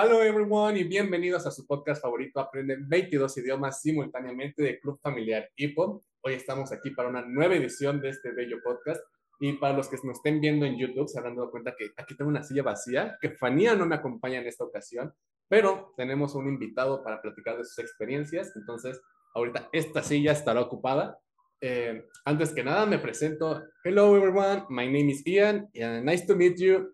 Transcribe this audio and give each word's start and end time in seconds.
Hello 0.00 0.22
everyone 0.22 0.78
y 0.78 0.84
bienvenidos 0.84 1.44
a 1.44 1.50
su 1.50 1.66
podcast 1.66 2.00
favorito 2.00 2.38
Aprende 2.38 2.76
22 2.78 3.36
idiomas 3.38 3.82
simultáneamente 3.82 4.62
de 4.62 4.78
Club 4.78 5.00
Familiar 5.02 5.50
Hippo. 5.56 6.04
Hoy 6.20 6.34
estamos 6.34 6.70
aquí 6.70 6.90
para 6.90 7.08
una 7.08 7.22
nueva 7.22 7.56
edición 7.56 8.00
de 8.00 8.10
este 8.10 8.30
bello 8.30 8.58
podcast 8.62 9.00
y 9.40 9.54
para 9.54 9.76
los 9.76 9.88
que 9.88 9.96
nos 10.04 10.18
estén 10.18 10.40
viendo 10.40 10.66
en 10.66 10.78
YouTube 10.78 11.08
se 11.08 11.18
habrán 11.18 11.34
dado 11.34 11.50
cuenta 11.50 11.74
que 11.76 11.90
aquí 11.96 12.16
tengo 12.16 12.30
una 12.30 12.44
silla 12.44 12.62
vacía, 12.62 13.18
que 13.20 13.30
Fanía 13.30 13.74
no 13.74 13.86
me 13.86 13.96
acompaña 13.96 14.38
en 14.38 14.46
esta 14.46 14.62
ocasión, 14.62 15.12
pero 15.48 15.92
tenemos 15.96 16.36
un 16.36 16.46
invitado 16.46 17.02
para 17.02 17.20
platicar 17.20 17.58
de 17.58 17.64
sus 17.64 17.80
experiencias, 17.80 18.52
entonces 18.54 19.00
ahorita 19.34 19.68
esta 19.72 20.04
silla 20.04 20.30
estará 20.30 20.60
ocupada. 20.60 21.18
Eh, 21.60 22.06
antes 22.24 22.54
que 22.54 22.62
nada 22.62 22.86
me 22.86 23.00
presento. 23.00 23.64
Hello 23.82 24.16
everyone, 24.16 24.64
my 24.68 24.86
name 24.86 25.10
is 25.10 25.26
Ian, 25.26 25.68
and 25.74 26.04
nice 26.04 26.24
to 26.24 26.36
meet 26.36 26.56
you. 26.56 26.88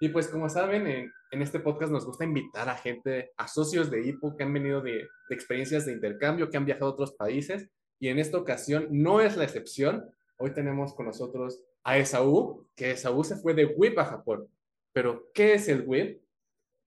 Y 0.00 0.08
pues 0.08 0.26
como 0.26 0.48
saben, 0.48 0.88
en, 0.88 1.12
en, 1.30 1.42
este 1.42 1.60
podcast 1.60 1.92
nos 1.92 2.06
gusta 2.06 2.24
invitar 2.24 2.68
a 2.68 2.76
gente, 2.76 3.32
a 3.36 3.48
socios 3.48 3.90
de 3.90 4.06
IPO 4.06 4.36
que 4.36 4.44
han 4.44 4.52
venido 4.52 4.80
de, 4.80 4.92
de, 5.28 5.34
experiencias 5.34 5.86
de 5.86 5.92
intercambio, 5.92 6.50
que 6.50 6.56
han 6.56 6.64
viajado 6.64 6.86
a 6.86 6.94
otros 6.94 7.12
países. 7.12 7.68
Y 7.98 8.08
en 8.08 8.18
esta 8.18 8.38
ocasión 8.38 8.88
no 8.90 9.20
es 9.20 9.36
la 9.36 9.44
excepción. 9.44 10.04
Hoy 10.38 10.52
tenemos 10.52 10.94
con 10.94 11.06
nosotros 11.06 11.62
a 11.84 11.98
Esaú, 11.98 12.66
que 12.74 12.92
Esaú 12.92 13.24
se 13.24 13.36
fue 13.36 13.54
de 13.54 13.66
WIP 13.66 13.98
a 13.98 14.04
Japón. 14.04 14.48
Pero, 14.92 15.30
¿qué 15.32 15.54
es 15.54 15.68
el 15.68 15.82
WIP? 15.86 16.20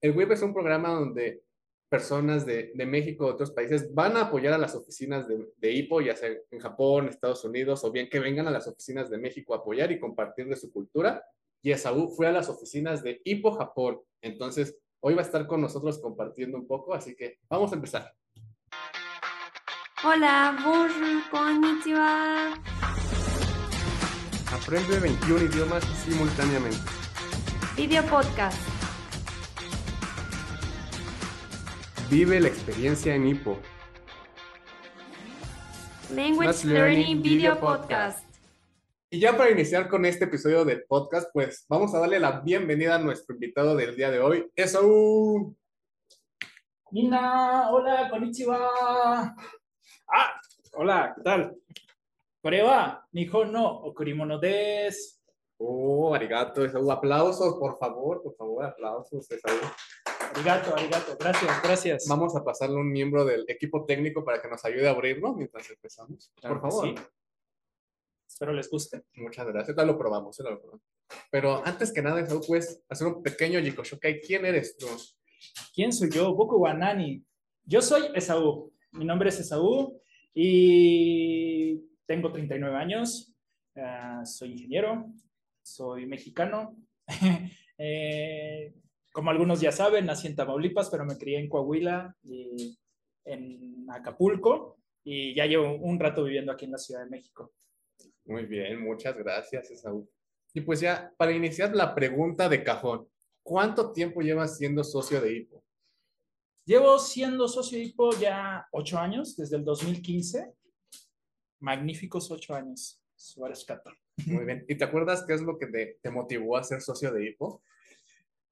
El 0.00 0.16
WIP 0.16 0.32
es 0.32 0.42
un 0.42 0.52
programa 0.52 0.90
donde 0.90 1.42
personas 1.88 2.44
de, 2.44 2.72
de 2.74 2.86
México 2.86 3.24
o 3.24 3.30
otros 3.30 3.52
países 3.52 3.94
van 3.94 4.16
a 4.16 4.22
apoyar 4.22 4.52
a 4.52 4.58
las 4.58 4.74
oficinas 4.74 5.28
de, 5.28 5.52
de 5.56 5.72
IPO, 5.72 6.00
ya 6.00 6.16
sea 6.16 6.30
en 6.50 6.58
Japón, 6.58 7.08
Estados 7.08 7.44
Unidos, 7.44 7.84
o 7.84 7.92
bien 7.92 8.08
que 8.10 8.18
vengan 8.18 8.48
a 8.48 8.50
las 8.50 8.66
oficinas 8.66 9.08
de 9.10 9.18
México 9.18 9.54
a 9.54 9.58
apoyar 9.58 9.92
y 9.92 10.00
compartir 10.00 10.48
de 10.48 10.56
su 10.56 10.72
cultura 10.72 11.24
y 11.64 11.72
Esaú 11.72 12.08
fue 12.14 12.28
a 12.28 12.32
las 12.32 12.50
oficinas 12.50 13.02
de 13.02 13.22
Hippo 13.24 13.52
Japón. 13.52 13.98
Entonces, 14.20 14.76
hoy 15.00 15.14
va 15.14 15.22
a 15.22 15.24
estar 15.24 15.46
con 15.46 15.62
nosotros 15.62 15.98
compartiendo 15.98 16.58
un 16.58 16.66
poco, 16.66 16.92
así 16.92 17.16
que 17.16 17.38
vamos 17.48 17.72
a 17.72 17.76
empezar. 17.76 18.14
Hola, 20.04 20.54
bonjour, 20.62 21.22
konnichiwa. 21.30 22.52
Aprende 24.52 25.00
21 25.00 25.44
idiomas 25.44 25.82
simultáneamente. 26.04 26.76
Video 27.76 28.02
podcast. 28.04 28.60
Vive 32.10 32.40
la 32.40 32.48
experiencia 32.48 33.14
en 33.14 33.26
Hippo. 33.26 33.58
Language 36.14 36.66
Learning 36.66 37.22
Video 37.22 37.58
Podcast. 37.58 38.23
Y 39.14 39.20
ya 39.20 39.36
para 39.36 39.52
iniciar 39.52 39.88
con 39.88 40.04
este 40.06 40.24
episodio 40.24 40.64
del 40.64 40.82
podcast, 40.86 41.30
pues 41.32 41.66
vamos 41.68 41.94
a 41.94 42.00
darle 42.00 42.18
la 42.18 42.40
bienvenida 42.40 42.96
a 42.96 42.98
nuestro 42.98 43.36
invitado 43.36 43.76
del 43.76 43.94
día 43.94 44.10
de 44.10 44.18
hoy, 44.18 44.50
Esaú. 44.56 45.56
Mina, 46.90 47.70
hola, 47.70 48.10
konnichiwa. 48.10 49.36
Ah, 50.08 50.40
hola, 50.72 51.12
¿qué 51.14 51.22
tal? 51.22 51.56
Koreva, 52.42 53.06
nijo 53.12 53.44
no, 53.44 53.82
okurimono 53.84 54.40
des. 54.40 55.22
Oh, 55.58 56.12
arigato, 56.12 56.64
Esaú. 56.64 56.90
Aplausos, 56.90 57.54
por 57.60 57.78
favor, 57.78 58.20
por 58.20 58.34
favor, 58.34 58.64
aplausos, 58.64 59.30
Esaú. 59.30 59.60
Arigato, 60.34 60.74
arigato, 60.74 61.16
gracias, 61.20 61.62
gracias. 61.62 62.06
Vamos 62.08 62.34
a 62.34 62.42
pasarle 62.42 62.74
a 62.74 62.80
un 62.80 62.90
miembro 62.90 63.24
del 63.24 63.44
equipo 63.46 63.84
técnico 63.86 64.24
para 64.24 64.42
que 64.42 64.48
nos 64.48 64.64
ayude 64.64 64.88
a 64.88 64.90
abrirlo 64.90 65.34
mientras 65.34 65.70
empezamos. 65.70 66.32
Claro 66.40 66.60
por 66.60 66.72
favor. 66.72 66.88
sí. 66.88 66.94
Espero 68.34 68.52
les 68.52 68.68
guste. 68.68 69.04
Muchas 69.14 69.46
gracias, 69.46 69.76
ya 69.76 69.84
lo 69.84 69.96
probamos, 69.96 70.36
ya 70.36 70.50
lo 70.50 70.60
probamos. 70.60 70.82
Pero 71.30 71.64
antes 71.64 71.92
que 71.92 72.02
nada, 72.02 72.20
Esaú, 72.20 72.40
puedes 72.44 72.82
hacer 72.88 73.06
un 73.06 73.22
pequeño 73.22 73.60
Jikoshokai. 73.60 74.20
¿Quién 74.20 74.44
eres 74.44 74.76
tú? 74.76 74.88
¿Quién 75.72 75.92
soy 75.92 76.10
yo? 76.10 76.34
Boku 76.34 76.56
Wanani. 76.56 77.24
Yo 77.64 77.80
soy 77.80 78.10
Esaú. 78.12 78.72
Mi 78.90 79.04
nombre 79.04 79.28
es 79.28 79.38
Esaú 79.38 80.02
y 80.34 81.78
tengo 82.06 82.32
39 82.32 82.76
años. 82.76 83.32
Uh, 83.76 84.26
soy 84.26 84.50
ingeniero, 84.50 85.12
soy 85.62 86.04
mexicano. 86.06 86.76
eh, 87.78 88.74
como 89.12 89.30
algunos 89.30 89.60
ya 89.60 89.70
saben, 89.70 90.06
nací 90.06 90.26
en 90.26 90.34
Tamaulipas, 90.34 90.90
pero 90.90 91.04
me 91.04 91.16
crié 91.16 91.38
en 91.38 91.48
Coahuila 91.48 92.16
y 92.24 92.76
en 93.26 93.86
Acapulco 93.90 94.78
y 95.04 95.36
ya 95.36 95.46
llevo 95.46 95.76
un 95.76 96.00
rato 96.00 96.24
viviendo 96.24 96.50
aquí 96.50 96.64
en 96.64 96.72
la 96.72 96.78
Ciudad 96.78 97.04
de 97.04 97.10
México. 97.10 97.52
Muy 98.24 98.46
bien, 98.46 98.80
muchas 98.80 99.16
gracias, 99.16 99.70
Esaú. 99.70 100.08
Y 100.52 100.60
pues 100.60 100.80
ya, 100.80 101.12
para 101.16 101.32
iniciar 101.32 101.74
la 101.74 101.94
pregunta 101.94 102.48
de 102.48 102.62
cajón, 102.62 103.08
¿cuánto 103.42 103.92
tiempo 103.92 104.20
llevas 104.20 104.56
siendo 104.56 104.84
socio 104.84 105.20
de 105.20 105.32
HIPO? 105.32 105.64
Llevo 106.64 106.98
siendo 106.98 107.48
socio 107.48 107.78
de 107.78 107.84
HIPO 107.84 108.18
ya 108.18 108.66
ocho 108.72 108.98
años, 108.98 109.36
desde 109.36 109.56
el 109.56 109.64
2015. 109.64 110.54
Magníficos 111.60 112.30
ocho 112.30 112.54
años. 112.54 113.02
Suárez 113.14 113.64
Cato. 113.64 113.90
Muy 114.26 114.44
bien. 114.44 114.64
¿Y 114.68 114.76
te 114.76 114.84
acuerdas 114.84 115.24
qué 115.26 115.34
es 115.34 115.42
lo 115.42 115.58
que 115.58 115.66
te, 115.66 115.98
te 116.00 116.10
motivó 116.10 116.56
a 116.56 116.62
ser 116.62 116.80
socio 116.80 117.12
de 117.12 117.26
HIPO? 117.26 117.62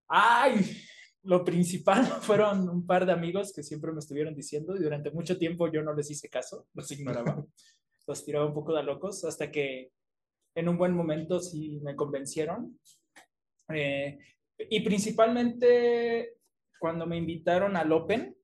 Ay, 0.09 0.77
lo 1.22 1.44
principal 1.44 2.05
fueron 2.22 2.69
un 2.69 2.87
par 2.87 3.06
de 3.06 3.12
amigos 3.12 3.53
que 3.53 3.62
siempre 3.62 3.93
me 3.93 4.00
estuvieron 4.00 4.34
diciendo 4.34 4.77
y 4.77 4.82
durante 4.82 5.11
mucho 5.11 5.38
tiempo 5.38 5.71
yo 5.71 5.82
no 5.82 5.94
les 5.94 6.11
hice 6.11 6.28
caso, 6.28 6.66
los 6.75 6.91
ignoraba. 6.91 7.47
Los 8.06 8.24
tiraba 8.24 8.46
un 8.46 8.54
poco 8.54 8.74
de 8.74 8.82
locos 8.82 9.24
hasta 9.24 9.50
que 9.50 9.92
en 10.54 10.68
un 10.68 10.76
buen 10.76 10.94
momento 10.94 11.40
sí 11.40 11.80
me 11.82 11.96
convencieron. 11.96 12.78
Eh, 13.68 14.18
y 14.58 14.80
principalmente 14.80 16.36
cuando 16.78 17.06
me 17.06 17.16
invitaron 17.16 17.76
al 17.76 17.92
Open, 17.92 18.36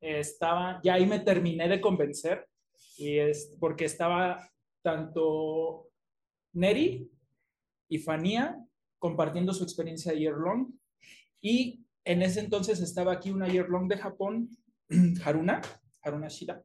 eh, 0.00 0.20
estaba, 0.20 0.80
ya 0.82 0.94
ahí 0.94 1.06
me 1.06 1.20
terminé 1.20 1.68
de 1.68 1.80
convencer, 1.80 2.46
y 2.96 3.18
es 3.18 3.56
porque 3.58 3.86
estaba 3.86 4.46
tanto 4.82 5.90
Neri 6.52 7.10
y 7.88 7.98
Fania 7.98 8.62
compartiendo 8.98 9.52
su 9.54 9.64
experiencia 9.64 10.12
de 10.12 10.20
year 10.20 10.34
long, 10.34 10.72
y 11.40 11.84
en 12.04 12.22
ese 12.22 12.40
entonces 12.40 12.80
estaba 12.80 13.12
aquí 13.12 13.30
una 13.30 13.48
year 13.48 13.68
long 13.68 13.88
de 13.88 13.96
Japón, 13.96 14.50
Haruna, 15.24 15.60
Haruna 16.02 16.28
Shida, 16.28 16.62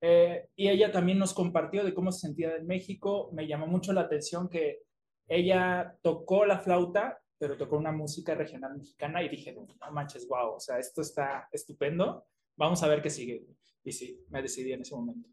eh, 0.00 0.48
y 0.56 0.68
ella 0.68 0.90
también 0.90 1.18
nos 1.18 1.34
compartió 1.34 1.84
de 1.84 1.92
cómo 1.92 2.10
se 2.12 2.26
sentía 2.26 2.56
en 2.56 2.66
México. 2.66 3.30
Me 3.32 3.46
llamó 3.46 3.66
mucho 3.66 3.92
la 3.92 4.02
atención 4.02 4.48
que 4.48 4.82
ella 5.28 5.96
tocó 6.02 6.46
la 6.46 6.58
flauta, 6.58 7.20
pero 7.38 7.56
tocó 7.56 7.76
una 7.76 7.92
música 7.92 8.34
regional 8.34 8.76
mexicana 8.76 9.22
y 9.22 9.28
dije, 9.28 9.52
no 9.52 9.66
manches, 9.92 10.26
wow, 10.28 10.54
o 10.54 10.60
sea, 10.60 10.78
esto 10.78 11.02
está 11.02 11.48
estupendo. 11.52 12.26
Vamos 12.56 12.82
a 12.82 12.88
ver 12.88 13.02
qué 13.02 13.10
sigue. 13.10 13.46
Y 13.84 13.92
sí, 13.92 14.24
me 14.28 14.42
decidí 14.42 14.72
en 14.72 14.82
ese 14.82 14.94
momento. 14.94 15.28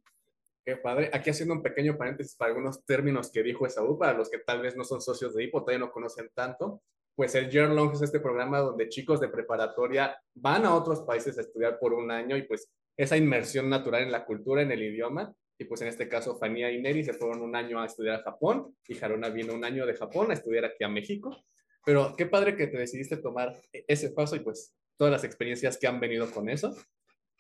Qué 0.64 0.76
padre. 0.76 1.10
Aquí 1.14 1.30
haciendo 1.30 1.54
un 1.54 1.64
pequeño 1.64 1.98
paréntesis 1.98 2.36
para 2.36 2.50
algunos 2.50 2.86
términos 2.86 3.32
que 3.32 3.42
dijo 3.42 3.66
Esaú, 3.66 3.98
para 3.98 4.18
los 4.18 4.30
que 4.30 4.40
tal 4.40 4.62
vez 4.62 4.76
no 4.76 4.84
son 4.84 5.02
socios 5.02 5.34
de 5.34 5.44
HIPO, 5.44 5.62
todavía 5.62 5.86
no 5.86 5.92
conocen 5.92 6.30
tanto. 6.34 6.82
Pues 7.16 7.34
el 7.36 7.50
Year 7.50 7.70
Long 7.70 7.94
es 7.94 8.02
este 8.02 8.20
programa 8.20 8.60
donde 8.60 8.90
chicos 8.90 9.20
de 9.20 9.30
preparatoria 9.30 10.22
van 10.36 10.66
a 10.66 10.76
otros 10.76 11.02
países 11.02 11.38
a 11.38 11.42
estudiar 11.42 11.80
por 11.80 11.94
un 11.94 12.12
año 12.12 12.38
y 12.38 12.44
pues 12.44 12.70
esa 12.98 13.16
inmersión 13.16 13.70
natural 13.70 14.04
en 14.04 14.12
la 14.12 14.26
cultura, 14.26 14.64
en 14.64 14.72
el 14.72 14.82
idioma. 14.82 15.34
Y 15.60 15.66
pues 15.66 15.82
en 15.82 15.88
este 15.88 16.10
caso, 16.10 16.38
Fania 16.38 16.72
y 16.72 16.82
Neri 16.82 17.04
se 17.04 17.14
fueron 17.14 17.42
un 17.42 17.56
año 17.56 17.80
a 17.80 17.86
estudiar 17.86 18.20
a 18.20 18.24
Japón 18.24 18.76
y 18.88 19.04
Haruna 19.04 19.30
vino 19.30 19.54
un 19.54 19.64
año 19.64 19.86
de 19.86 19.96
Japón 19.96 20.30
a 20.30 20.34
estudiar 20.34 20.66
aquí 20.66 20.84
a 20.84 20.90
México. 20.90 21.46
Pero 21.86 22.16
qué 22.18 22.26
padre 22.26 22.56
que 22.56 22.68
te 22.68 22.78
decidiste 22.78 23.18
tomar 23.18 23.56
ese 23.72 24.10
paso 24.10 24.36
y 24.36 24.40
pues 24.40 24.76
todas 24.98 25.12
las 25.12 25.24
experiencias 25.24 25.78
que 25.78 25.88
han 25.88 26.00
venido 26.00 26.30
con 26.32 26.50
eso. 26.50 26.76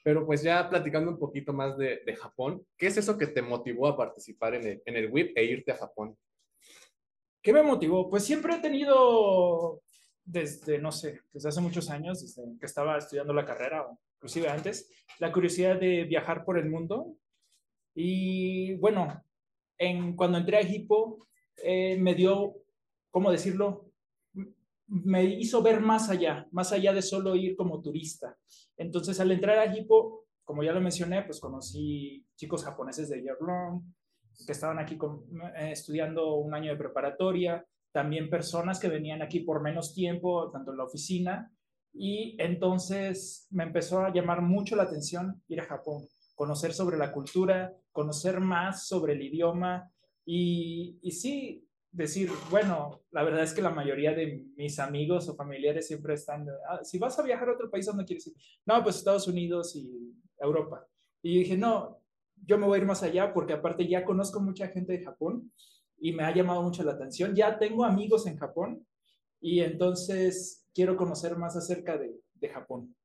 Pero 0.03 0.25
pues 0.25 0.41
ya 0.41 0.69
platicando 0.69 1.11
un 1.11 1.19
poquito 1.19 1.53
más 1.53 1.77
de, 1.77 2.01
de 2.05 2.15
Japón, 2.15 2.65
¿qué 2.77 2.87
es 2.87 2.97
eso 2.97 3.17
que 3.17 3.27
te 3.27 3.41
motivó 3.41 3.87
a 3.87 3.97
participar 3.97 4.55
en 4.55 4.65
el, 4.65 4.81
en 4.85 4.95
el 4.95 5.11
WIP 5.11 5.37
e 5.37 5.43
irte 5.43 5.71
a 5.71 5.77
Japón? 5.77 6.17
¿Qué 7.41 7.51
me 7.51 7.61
motivó? 7.61 8.09
Pues 8.09 8.23
siempre 8.23 8.55
he 8.55 8.59
tenido 8.59 9.81
desde, 10.27 10.77
no 10.77 10.91
sé, 10.91 11.21
desde 11.31 11.49
hace 11.49 11.61
muchos 11.61 11.89
años, 11.89 12.21
desde 12.21 12.43
que 12.59 12.65
estaba 12.65 12.97
estudiando 12.97 13.33
la 13.33 13.45
carrera, 13.45 13.87
o 13.87 13.97
inclusive 14.17 14.49
antes, 14.49 14.91
la 15.19 15.31
curiosidad 15.31 15.79
de 15.79 16.03
viajar 16.03 16.43
por 16.43 16.59
el 16.59 16.69
mundo. 16.69 17.15
Y 17.95 18.75
bueno, 18.75 19.23
en, 19.77 20.15
cuando 20.15 20.37
entré 20.37 20.57
a 20.57 20.61
Hippo, 20.61 21.25
eh, 21.63 21.97
me 21.97 22.13
dio, 22.13 22.55
¿cómo 23.09 23.31
decirlo? 23.31 23.89
Me 24.87 25.23
hizo 25.23 25.61
ver 25.61 25.79
más 25.79 26.09
allá, 26.09 26.45
más 26.51 26.73
allá 26.73 26.93
de 26.93 27.01
solo 27.01 27.35
ir 27.35 27.55
como 27.55 27.81
turista. 27.81 28.37
Entonces, 28.75 29.19
al 29.21 29.31
entrar 29.31 29.57
a 29.57 29.75
Hippo, 29.75 30.25
como 30.43 30.61
ya 30.61 30.73
lo 30.73 30.81
mencioné, 30.81 31.23
pues 31.23 31.39
conocí 31.39 32.25
chicos 32.35 32.65
japoneses 32.65 33.09
de 33.09 33.21
year 33.21 33.37
long, 33.39 33.81
que 34.45 34.51
estaban 34.51 34.77
aquí 34.77 34.97
con, 34.97 35.23
eh, 35.55 35.71
estudiando 35.71 36.35
un 36.35 36.53
año 36.53 36.71
de 36.71 36.77
preparatoria, 36.77 37.65
también 37.97 38.29
personas 38.29 38.79
que 38.79 38.89
venían 38.89 39.23
aquí 39.23 39.39
por 39.39 39.59
menos 39.59 39.95
tiempo, 39.95 40.51
tanto 40.51 40.69
en 40.69 40.77
la 40.77 40.83
oficina, 40.83 41.51
y 41.91 42.35
entonces 42.37 43.47
me 43.49 43.63
empezó 43.63 44.01
a 44.01 44.13
llamar 44.13 44.43
mucho 44.43 44.75
la 44.75 44.83
atención 44.83 45.41
ir 45.47 45.61
a 45.61 45.65
Japón, 45.65 46.07
conocer 46.35 46.73
sobre 46.73 46.95
la 46.95 47.11
cultura, 47.11 47.73
conocer 47.91 48.39
más 48.39 48.87
sobre 48.87 49.13
el 49.13 49.23
idioma, 49.23 49.91
y, 50.23 50.99
y 51.01 51.11
sí, 51.11 51.67
decir, 51.91 52.29
bueno, 52.51 53.01
la 53.09 53.23
verdad 53.23 53.41
es 53.41 53.55
que 53.55 53.63
la 53.63 53.71
mayoría 53.71 54.13
de 54.13 54.45
mis 54.55 54.77
amigos 54.77 55.27
o 55.27 55.35
familiares 55.35 55.87
siempre 55.87 56.13
están, 56.13 56.45
ah, 56.69 56.83
si 56.83 56.99
vas 56.99 57.17
a 57.17 57.23
viajar 57.23 57.49
a 57.49 57.53
otro 57.53 57.71
país, 57.71 57.87
¿dónde 57.87 58.05
quieres 58.05 58.27
ir? 58.27 58.35
No, 58.63 58.83
pues 58.83 58.97
Estados 58.97 59.27
Unidos 59.27 59.75
y 59.75 60.13
Europa. 60.37 60.85
Y 61.23 61.39
dije, 61.39 61.57
no, 61.57 61.99
yo 62.45 62.59
me 62.59 62.67
voy 62.67 62.77
a 62.77 62.81
ir 62.81 62.87
más 62.87 63.01
allá 63.01 63.33
porque 63.33 63.53
aparte 63.53 63.87
ya 63.87 64.05
conozco 64.05 64.39
mucha 64.39 64.67
gente 64.67 64.93
de 64.93 65.03
Japón 65.03 65.51
y 65.99 66.13
me 66.13 66.23
ha 66.23 66.33
llamado 66.33 66.61
mucho 66.61 66.83
la 66.83 66.93
atención. 66.93 67.35
Ya 67.35 67.57
tengo 67.57 67.83
amigos 67.83 68.27
en 68.27 68.37
Japón 68.37 68.85
y 69.39 69.61
entonces 69.61 70.65
quiero 70.73 70.95
conocer 70.95 71.37
más 71.37 71.55
acerca 71.55 71.97
de, 71.97 72.19
Japón 72.53 72.95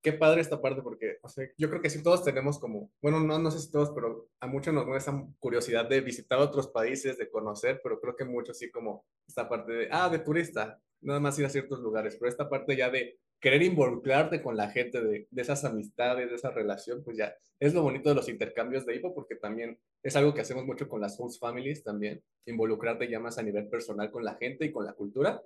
qué 0.00 0.12
padre 0.12 0.40
esta 0.40 0.60
parte 0.60 0.82
porque 0.82 1.18
o 1.22 1.28
sea, 1.28 1.48
yo 1.56 1.68
creo 1.68 1.82
que 1.82 1.90
sí 1.90 2.00
todos 2.00 2.22
tenemos 2.22 2.60
como, 2.60 2.92
bueno, 3.02 3.18
no, 3.20 3.38
no 3.38 3.50
sé 3.50 3.58
si 3.58 3.70
todos, 3.72 3.90
pero 3.90 4.28
a 4.38 4.46
muchos 4.46 4.72
nos 4.72 4.84
mueve 4.84 4.98
esa 4.98 5.26
curiosidad 5.40 5.88
de 5.88 6.00
visitar 6.02 6.38
otros 6.38 6.68
países, 6.68 7.16
de 7.18 7.30
conocer, 7.30 7.80
pero 7.82 7.98
creo 7.98 8.14
que 8.14 8.24
muchos 8.24 8.58
sí 8.58 8.70
como 8.70 9.04
esta 9.26 9.48
parte 9.48 9.72
de, 9.72 9.88
ah, 9.90 10.10
de 10.10 10.18
turista, 10.18 10.78
nada 11.00 11.20
más 11.20 11.38
ir 11.38 11.46
a 11.46 11.48
ciertos 11.48 11.80
lugares, 11.80 12.16
pero 12.16 12.28
esta 12.28 12.48
parte 12.48 12.76
ya 12.76 12.90
de 12.90 13.18
querer 13.44 13.62
involucrarte 13.62 14.40
con 14.40 14.56
la 14.56 14.70
gente, 14.70 15.02
de, 15.02 15.28
esas 15.36 15.66
amistades, 15.66 16.30
de 16.30 16.36
esa 16.36 16.50
relación, 16.50 17.04
pues 17.04 17.18
ya 17.18 17.36
es 17.60 17.74
lo 17.74 17.82
bonito 17.82 18.08
de 18.08 18.14
los 18.14 18.30
intercambios 18.30 18.86
de 18.86 18.96
hipo 18.96 19.14
porque 19.14 19.36
también 19.36 19.78
es 20.02 20.16
algo 20.16 20.32
que 20.32 20.40
hacemos 20.40 20.64
mucho 20.64 20.88
con 20.88 21.02
las 21.02 21.20
host 21.20 21.38
families 21.38 21.84
también, 21.84 22.22
involucrarte 22.46 23.06
ya 23.06 23.20
más 23.20 23.36
a 23.36 23.42
nivel 23.42 23.68
personal 23.68 24.10
con 24.10 24.24
la 24.24 24.36
gente 24.36 24.64
y 24.64 24.72
con 24.72 24.86
la 24.86 24.94
cultura 24.94 25.42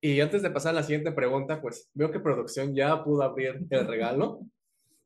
y 0.00 0.18
antes 0.20 0.40
de 0.40 0.50
pasar 0.50 0.70
a 0.70 0.80
la 0.80 0.82
siguiente 0.82 1.12
pregunta, 1.12 1.60
pues 1.60 1.90
veo 1.92 2.10
que 2.10 2.20
producción 2.20 2.74
ya 2.74 3.04
pudo 3.04 3.22
abrir 3.22 3.64
el 3.68 3.86
regalo. 3.86 4.40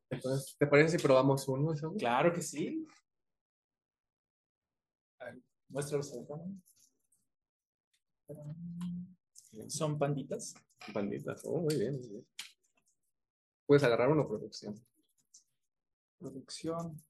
Entonces, 0.08 0.56
¿te 0.56 0.69
parece 0.69 0.96
si 0.96 1.02
probamos 1.02 1.49
uno? 1.49 1.75
Claro 1.99 2.32
que 2.32 2.40
sí. 2.40 2.87
Muéstralos 5.69 6.14
a 8.28 8.37
Son 9.68 9.98
panditas. 9.98 10.54
Panditas, 10.92 11.42
oh, 11.44 11.60
muy 11.60 11.76
bien, 11.76 11.98
muy 11.98 12.08
bien. 12.08 12.26
Puedes 13.66 13.82
agarrar 13.82 14.10
uno, 14.10 14.28
producción. 14.28 14.80
Producción. 16.18 17.02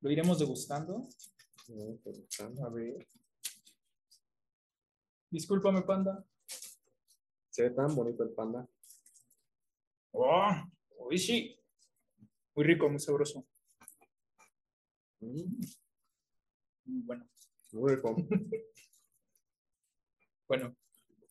Lo 0.00 0.10
iremos 0.10 0.38
degustando. 0.38 1.08
A 2.64 2.68
ver. 2.70 3.06
Discúlpame, 5.30 5.82
panda. 5.82 6.24
Se 7.50 7.62
ve 7.62 7.70
tan 7.70 7.94
bonito 7.94 8.22
el 8.22 8.30
panda. 8.30 8.66
Oh, 10.12 10.50
uy, 11.00 11.18
sí. 11.18 11.60
Muy 12.54 12.64
rico, 12.64 12.88
muy 12.88 13.00
sabroso. 13.00 13.46
Mm. 15.20 15.60
Bueno. 16.84 17.28
Muy 17.72 17.94
rico. 17.94 18.16
bueno. 20.48 20.76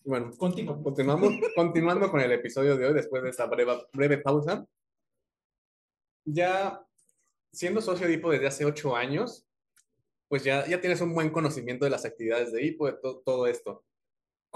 Bueno, 0.06 0.32
continuamos, 0.38 1.34
continuando 1.56 2.10
con 2.10 2.22
el 2.22 2.32
episodio 2.32 2.78
de 2.78 2.88
hoy, 2.88 2.94
después 2.94 3.24
de 3.24 3.30
esta 3.30 3.46
breve, 3.46 3.74
breve 3.92 4.20
pausa. 4.20 4.66
Ya 6.26 6.82
siendo 7.52 7.82
socio 7.82 8.08
de 8.08 8.14
HIPO 8.14 8.32
desde 8.32 8.48
hace 8.48 8.66
ocho 8.66 8.96
años, 8.96 9.48
pues 10.28 10.44
ya, 10.44 10.66
ya 10.68 10.80
tienes 10.80 11.02
un 11.02 11.14
buen 11.14 11.32
conocimiento 11.32 11.86
de 11.86 11.92
las 11.92 12.06
actividades 12.06 12.52
de 12.52 12.64
HIPO, 12.64 12.86
de 12.88 12.98
todo 13.26 13.48
esto. 13.48 13.84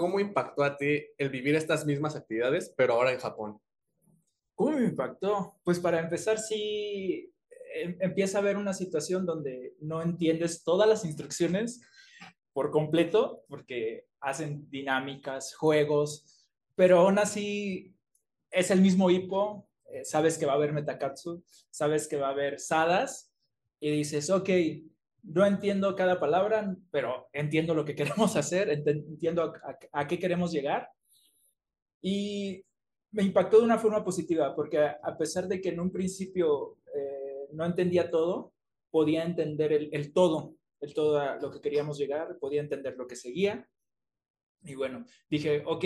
¿cómo 0.00 0.18
impactó 0.18 0.64
a 0.64 0.78
ti 0.78 1.04
el 1.18 1.28
vivir 1.28 1.54
estas 1.54 1.84
mismas 1.84 2.16
actividades, 2.16 2.72
pero 2.74 2.94
ahora 2.94 3.12
en 3.12 3.20
Japón? 3.20 3.60
¿Cómo 4.54 4.78
me 4.78 4.86
impactó? 4.86 5.60
Pues 5.62 5.78
para 5.78 6.00
empezar, 6.00 6.38
sí 6.38 7.30
em, 7.74 7.98
empieza 8.00 8.38
a 8.38 8.40
haber 8.40 8.56
una 8.56 8.72
situación 8.72 9.26
donde 9.26 9.74
no 9.78 10.00
entiendes 10.00 10.64
todas 10.64 10.88
las 10.88 11.04
instrucciones 11.04 11.82
por 12.54 12.70
completo, 12.70 13.44
porque 13.46 14.06
hacen 14.20 14.68
dinámicas, 14.70 15.54
juegos, 15.54 16.48
pero 16.74 17.00
aún 17.00 17.18
así 17.18 17.94
es 18.50 18.70
el 18.70 18.80
mismo 18.80 19.10
hipo, 19.10 19.68
eh, 19.86 20.04
sabes 20.04 20.38
que 20.38 20.46
va 20.46 20.52
a 20.52 20.56
haber 20.56 20.72
metakatsu, 20.72 21.42
sabes 21.70 22.06
que 22.08 22.16
va 22.16 22.28
a 22.28 22.32
haber 22.32 22.58
sadas, 22.58 23.32
y 23.80 23.90
dices, 23.90 24.30
ok, 24.30 24.48
no 25.22 25.44
entiendo 25.46 25.96
cada 25.96 26.20
palabra, 26.20 26.76
pero 26.90 27.28
entiendo 27.32 27.74
lo 27.74 27.84
que 27.84 27.94
queremos 27.96 28.36
hacer, 28.36 28.68
entiendo 28.70 29.52
a, 29.92 30.06
qué 30.06 30.18
queremos 30.18 30.52
llegar. 30.52 30.88
Y 32.02 32.64
me 33.12 33.22
impactó 33.22 33.58
de 33.58 33.64
una 33.64 33.78
forma 33.78 34.04
positiva, 34.04 34.54
porque 34.54 34.78
a 34.78 35.16
pesar 35.18 35.48
de 35.48 35.60
que 35.60 35.70
en 35.70 35.80
un 35.80 35.90
principio 35.90 36.78
eh, 36.94 37.48
no 37.52 37.64
entendía 37.64 38.10
todo, 38.10 38.52
podía 38.90 39.24
entender 39.24 39.72
el, 39.72 40.12
todo, 40.12 40.54
el 40.80 40.94
todo 40.94 41.18
a 41.18 41.36
lo 41.36 41.50
que 41.50 41.60
queríamos 41.60 41.98
llegar, 41.98 42.38
podía 42.38 42.60
entender 42.60 42.96
lo 42.96 43.06
que 43.06 43.16
seguía. 43.16 43.68
Y 44.62 44.74
bueno, 44.74 45.04
dije, 45.28 45.62
ok, 45.64 45.84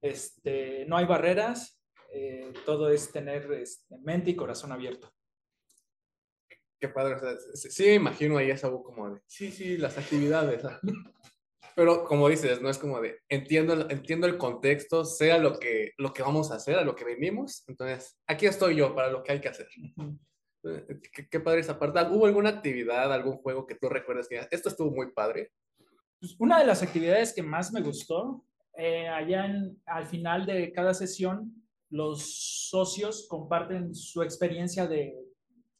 este, 0.00 0.84
no 0.86 0.96
hay 0.96 1.06
barreras, 1.06 1.82
eh, 2.12 2.52
todo 2.64 2.90
es 2.90 3.10
tener 3.10 3.50
este, 3.52 3.96
mente 3.98 4.30
y 4.30 4.36
corazón 4.36 4.72
abierto 4.72 5.14
qué 6.84 6.88
padre. 6.88 7.16
sí, 7.54 7.84
me 7.84 7.94
imagino 7.94 8.36
ahí 8.36 8.50
esa 8.50 8.70
como 8.70 9.10
de, 9.10 9.20
sí, 9.26 9.50
sí, 9.50 9.78
las 9.78 9.96
actividades. 9.96 10.62
Pero 11.76 12.04
como 12.04 12.28
dices, 12.28 12.60
no 12.62 12.70
es 12.70 12.78
como 12.78 13.00
de, 13.00 13.18
entiendo, 13.28 13.88
entiendo 13.90 14.26
el 14.26 14.38
contexto, 14.38 15.04
sea 15.04 15.38
lo 15.38 15.58
que, 15.58 15.92
lo 15.98 16.12
que 16.12 16.22
vamos 16.22 16.52
a 16.52 16.56
hacer, 16.56 16.76
a 16.76 16.84
lo 16.84 16.94
que 16.94 17.04
venimos. 17.04 17.64
Entonces, 17.66 18.16
aquí 18.28 18.46
estoy 18.46 18.76
yo 18.76 18.94
para 18.94 19.10
lo 19.10 19.22
que 19.22 19.32
hay 19.32 19.40
que 19.40 19.48
hacer. 19.48 19.66
Eh, 20.66 21.00
qué, 21.30 21.40
padre 21.40 21.60
esa 21.60 21.78
parte. 21.78 22.00
¿Hubo 22.10 22.26
alguna 22.26 22.50
actividad, 22.50 23.12
algún 23.12 23.38
juego 23.38 23.66
que 23.66 23.74
tú 23.74 23.88
recuerdes 23.88 24.28
que 24.28 24.46
esto 24.50 24.68
estuvo 24.68 24.90
muy 24.92 25.12
padre? 25.12 25.50
Pues 26.24 26.36
una 26.38 26.58
de 26.58 26.64
las 26.64 26.82
actividades 26.82 27.34
que 27.34 27.42
más 27.42 27.70
me 27.70 27.82
gustó, 27.82 28.46
eh, 28.78 29.06
allá 29.08 29.46
al 29.84 30.06
final 30.06 30.46
de 30.46 30.72
cada 30.72 30.94
sesión, 30.94 31.52
los 31.90 32.70
socios 32.70 33.26
comparten 33.28 33.94
su 33.94 34.22
experiencia 34.22 34.86
de, 34.86 35.14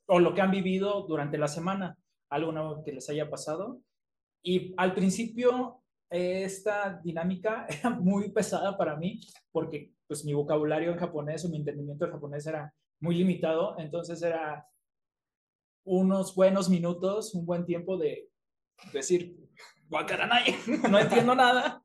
o 0.04 0.20
lo 0.20 0.34
que 0.34 0.42
han 0.42 0.50
vivido 0.50 1.06
durante 1.08 1.38
la 1.38 1.48
semana, 1.48 1.96
algo 2.28 2.52
nuevo 2.52 2.84
que 2.84 2.92
les 2.92 3.08
haya 3.08 3.30
pasado. 3.30 3.80
Y 4.42 4.74
al 4.76 4.92
principio 4.92 5.82
esta 6.10 7.00
dinámica 7.02 7.66
era 7.70 7.88
muy 7.88 8.30
pesada 8.30 8.76
para 8.76 8.96
mí 8.96 9.20
porque 9.50 9.94
pues 10.06 10.26
mi 10.26 10.34
vocabulario 10.34 10.92
en 10.92 10.98
japonés 10.98 11.42
o 11.46 11.48
mi 11.48 11.56
entendimiento 11.56 12.04
del 12.04 12.12
japonés 12.12 12.46
era 12.46 12.70
muy 13.00 13.14
limitado, 13.14 13.78
entonces 13.78 14.20
era 14.20 14.68
unos 15.84 16.34
buenos 16.34 16.68
minutos, 16.68 17.34
un 17.34 17.46
buen 17.46 17.64
tiempo 17.64 17.96
de 17.96 18.28
decir, 18.92 19.38
wakaranai, 19.90 20.54
no 20.90 20.98
entiendo 20.98 21.34
nada, 21.34 21.82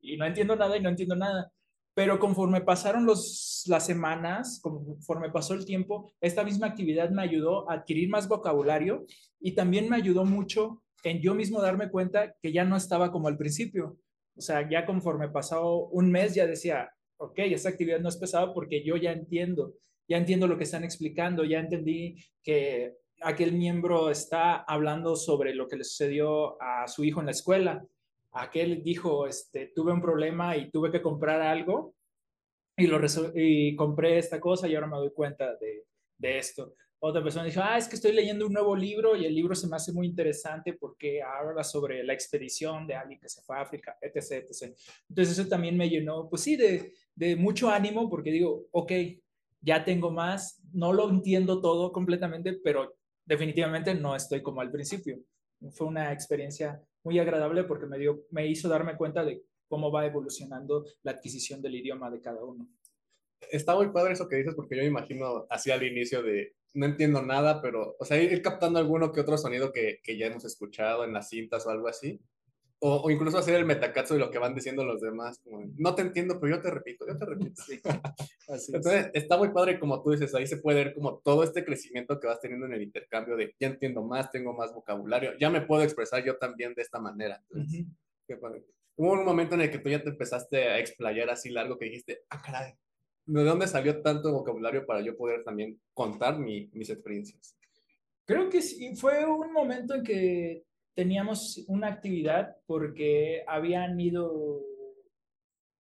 y 0.00 0.16
no 0.16 0.26
entiendo 0.26 0.56
nada 0.56 0.76
y 0.76 0.80
no 0.80 0.88
entiendo 0.88 1.16
nada. 1.16 1.50
Pero 1.94 2.18
conforme 2.18 2.60
pasaron 2.60 3.06
los, 3.06 3.64
las 3.68 3.86
semanas, 3.86 4.60
conforme 4.62 5.30
pasó 5.30 5.54
el 5.54 5.64
tiempo, 5.64 6.12
esta 6.20 6.44
misma 6.44 6.66
actividad 6.66 7.08
me 7.10 7.22
ayudó 7.22 7.70
a 7.70 7.74
adquirir 7.74 8.10
más 8.10 8.28
vocabulario 8.28 9.06
y 9.40 9.52
también 9.52 9.88
me 9.88 9.96
ayudó 9.96 10.26
mucho 10.26 10.82
en 11.04 11.22
yo 11.22 11.34
mismo 11.34 11.62
darme 11.62 11.90
cuenta 11.90 12.34
que 12.42 12.52
ya 12.52 12.64
no 12.64 12.76
estaba 12.76 13.10
como 13.10 13.28
al 13.28 13.38
principio. 13.38 13.96
O 14.36 14.40
sea, 14.42 14.68
ya 14.68 14.84
conforme 14.84 15.30
pasó 15.30 15.86
un 15.86 16.10
mes 16.10 16.34
ya 16.34 16.46
decía, 16.46 16.90
ok, 17.16 17.38
esta 17.38 17.70
actividad 17.70 18.00
no 18.00 18.10
es 18.10 18.18
pesada 18.18 18.52
porque 18.52 18.84
yo 18.84 18.96
ya 18.96 19.12
entiendo, 19.12 19.74
ya 20.06 20.18
entiendo 20.18 20.46
lo 20.46 20.58
que 20.58 20.64
están 20.64 20.84
explicando, 20.84 21.44
ya 21.44 21.60
entendí 21.60 22.16
que 22.42 22.94
aquel 23.22 23.52
miembro 23.52 24.10
está 24.10 24.56
hablando 24.56 25.16
sobre 25.16 25.54
lo 25.54 25.68
que 25.68 25.76
le 25.76 25.84
sucedió 25.84 26.60
a 26.60 26.86
su 26.88 27.04
hijo 27.04 27.20
en 27.20 27.26
la 27.26 27.32
escuela 27.32 27.86
aquel 28.36 28.82
dijo, 28.82 29.26
este, 29.26 29.72
tuve 29.74 29.92
un 29.92 30.00
problema 30.00 30.56
y 30.56 30.70
tuve 30.70 30.90
que 30.90 31.02
comprar 31.02 31.40
algo 31.40 31.94
y, 32.76 32.86
lo 32.86 33.00
y 33.34 33.74
compré 33.74 34.18
esta 34.18 34.40
cosa 34.40 34.68
y 34.68 34.74
ahora 34.74 34.86
me 34.86 34.96
doy 34.96 35.10
cuenta 35.10 35.56
de, 35.56 35.84
de 36.18 36.38
esto. 36.38 36.74
Otra 36.98 37.22
persona 37.22 37.44
dijo, 37.44 37.60
ah, 37.62 37.78
es 37.78 37.88
que 37.88 37.96
estoy 37.96 38.12
leyendo 38.12 38.46
un 38.46 38.52
nuevo 38.52 38.74
libro 38.74 39.16
y 39.16 39.26
el 39.26 39.34
libro 39.34 39.54
se 39.54 39.68
me 39.68 39.76
hace 39.76 39.92
muy 39.92 40.06
interesante 40.06 40.74
porque 40.74 41.22
habla 41.22 41.62
sobre 41.62 42.02
la 42.04 42.12
expedición 42.12 42.86
de 42.86 42.94
alguien 42.94 43.20
que 43.20 43.28
se 43.28 43.42
fue 43.42 43.56
a 43.56 43.62
África, 43.62 43.96
etc. 44.00 44.44
etc. 44.48 44.74
Entonces 45.08 45.38
eso 45.38 45.48
también 45.48 45.76
me 45.76 45.88
llenó, 45.88 46.28
pues 46.28 46.42
sí, 46.42 46.56
de, 46.56 46.92
de 47.14 47.36
mucho 47.36 47.70
ánimo 47.70 48.08
porque 48.08 48.30
digo, 48.30 48.66
ok, 48.70 48.92
ya 49.60 49.84
tengo 49.84 50.10
más, 50.10 50.60
no 50.72 50.92
lo 50.92 51.08
entiendo 51.08 51.60
todo 51.60 51.92
completamente, 51.92 52.54
pero 52.62 52.94
definitivamente 53.26 53.94
no 53.94 54.16
estoy 54.16 54.42
como 54.42 54.60
al 54.60 54.70
principio. 54.70 55.18
Fue 55.72 55.86
una 55.86 56.12
experiencia 56.12 56.80
muy 57.04 57.18
agradable 57.18 57.64
porque 57.64 57.86
me, 57.86 57.98
dio, 57.98 58.24
me 58.30 58.46
hizo 58.46 58.68
darme 58.68 58.96
cuenta 58.96 59.24
de 59.24 59.42
cómo 59.68 59.90
va 59.90 60.06
evolucionando 60.06 60.84
la 61.02 61.12
adquisición 61.12 61.60
del 61.60 61.74
idioma 61.74 62.10
de 62.10 62.20
cada 62.20 62.44
uno. 62.44 62.68
Está 63.50 63.74
muy 63.74 63.90
padre 63.90 64.14
eso 64.14 64.28
que 64.28 64.36
dices 64.36 64.54
porque 64.54 64.76
yo 64.76 64.82
me 64.82 64.88
imagino 64.88 65.46
así 65.50 65.70
al 65.70 65.82
inicio 65.82 66.22
de 66.22 66.54
no 66.74 66.86
entiendo 66.86 67.22
nada, 67.22 67.62
pero, 67.62 67.96
o 67.98 68.04
sea, 68.04 68.20
ir 68.20 68.42
captando 68.42 68.78
alguno 68.78 69.12
que 69.12 69.20
otro 69.20 69.38
sonido 69.38 69.72
que, 69.72 70.00
que 70.02 70.18
ya 70.18 70.26
hemos 70.26 70.44
escuchado 70.44 71.04
en 71.04 71.12
las 71.14 71.30
cintas 71.30 71.66
o 71.66 71.70
algo 71.70 71.88
así. 71.88 72.20
O, 72.78 72.96
o, 72.96 73.10
incluso 73.10 73.38
hacer 73.38 73.54
el 73.54 73.64
metacatsu 73.64 74.14
de 74.14 74.20
lo 74.20 74.30
que 74.30 74.38
van 74.38 74.54
diciendo 74.54 74.84
los 74.84 75.00
demás. 75.00 75.40
Como, 75.42 75.64
no 75.78 75.94
te 75.94 76.02
entiendo, 76.02 76.38
pero 76.38 76.56
yo 76.56 76.62
te 76.62 76.70
repito, 76.70 77.06
yo 77.06 77.16
te 77.16 77.24
repito. 77.24 77.62
Sí. 77.62 77.80
Así 78.48 78.72
Entonces, 78.74 79.06
es. 79.06 79.22
está 79.22 79.38
muy 79.38 79.48
padre, 79.48 79.80
como 79.80 80.02
tú 80.02 80.10
dices, 80.10 80.34
ahí 80.34 80.46
se 80.46 80.58
puede 80.58 80.84
ver 80.84 80.94
como 80.94 81.18
todo 81.18 81.42
este 81.42 81.64
crecimiento 81.64 82.20
que 82.20 82.26
vas 82.26 82.40
teniendo 82.40 82.66
en 82.66 82.74
el 82.74 82.82
intercambio 82.82 83.36
de 83.36 83.54
ya 83.58 83.68
entiendo 83.68 84.02
más, 84.02 84.30
tengo 84.30 84.52
más 84.52 84.74
vocabulario, 84.74 85.32
ya 85.38 85.48
me 85.48 85.62
puedo 85.62 85.82
expresar 85.82 86.22
yo 86.22 86.36
también 86.36 86.74
de 86.74 86.82
esta 86.82 86.98
manera. 86.98 87.42
Entonces, 87.48 87.80
uh 87.80 87.84
-huh. 87.84 87.96
qué 88.28 88.36
padre. 88.36 88.64
Hubo 88.96 89.12
un 89.12 89.24
momento 89.24 89.54
en 89.54 89.62
el 89.62 89.70
que 89.70 89.78
tú 89.78 89.90
ya 89.90 90.02
te 90.02 90.10
empezaste 90.10 90.68
a 90.68 90.78
explayar 90.78 91.28
así 91.30 91.50
largo 91.50 91.78
que 91.78 91.86
dijiste, 91.86 92.24
ah, 92.30 92.40
caray, 92.40 92.74
¿de 93.26 93.44
dónde 93.44 93.66
salió 93.66 94.00
tanto 94.00 94.32
vocabulario 94.32 94.86
para 94.86 95.00
yo 95.00 95.16
poder 95.16 95.44
también 95.44 95.80
contar 95.92 96.38
mi, 96.38 96.70
mis 96.72 96.88
experiencias? 96.88 97.56
Creo 98.24 98.48
que 98.48 98.62
sí, 98.62 98.96
fue 98.96 99.24
un 99.24 99.52
momento 99.52 99.94
en 99.94 100.02
que 100.02 100.64
teníamos 100.96 101.62
una 101.68 101.88
actividad 101.88 102.56
porque 102.66 103.44
habían 103.46 104.00
ido 104.00 104.64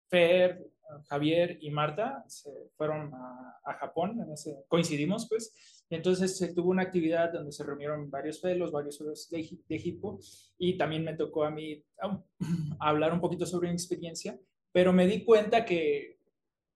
Fer, 0.09 0.66
Javier 1.09 1.59
y 1.61 1.71
Marta, 1.71 2.25
se 2.26 2.50
fueron 2.76 3.12
a, 3.14 3.75
Japón, 3.78 4.26
coincidimos 4.69 5.28
pues, 5.28 5.54
y 5.88 5.95
entonces 5.95 6.37
se 6.37 6.54
tuvo 6.54 6.71
una 6.71 6.83
actividad 6.83 7.33
donde 7.33 7.52
se 7.52 7.62
reunieron 7.62 8.11
varios 8.11 8.40
felos, 8.40 8.73
varios 8.73 8.99
felos 8.99 9.28
de, 9.31 9.49
de 9.69 9.76
Egipto, 9.76 10.19
y 10.59 10.76
también 10.76 11.04
me 11.04 11.14
tocó 11.14 11.45
a 11.45 11.50
mí 11.50 11.85
hablar 12.81 13.12
un 13.12 13.21
poquito 13.21 13.47
sobre 13.47 13.69
mi 13.69 13.75
experiencia, 13.75 14.38
pero 14.73 14.92
me 14.92 15.07
di 15.07 15.25
cuenta 15.25 15.64
que, 15.64 16.19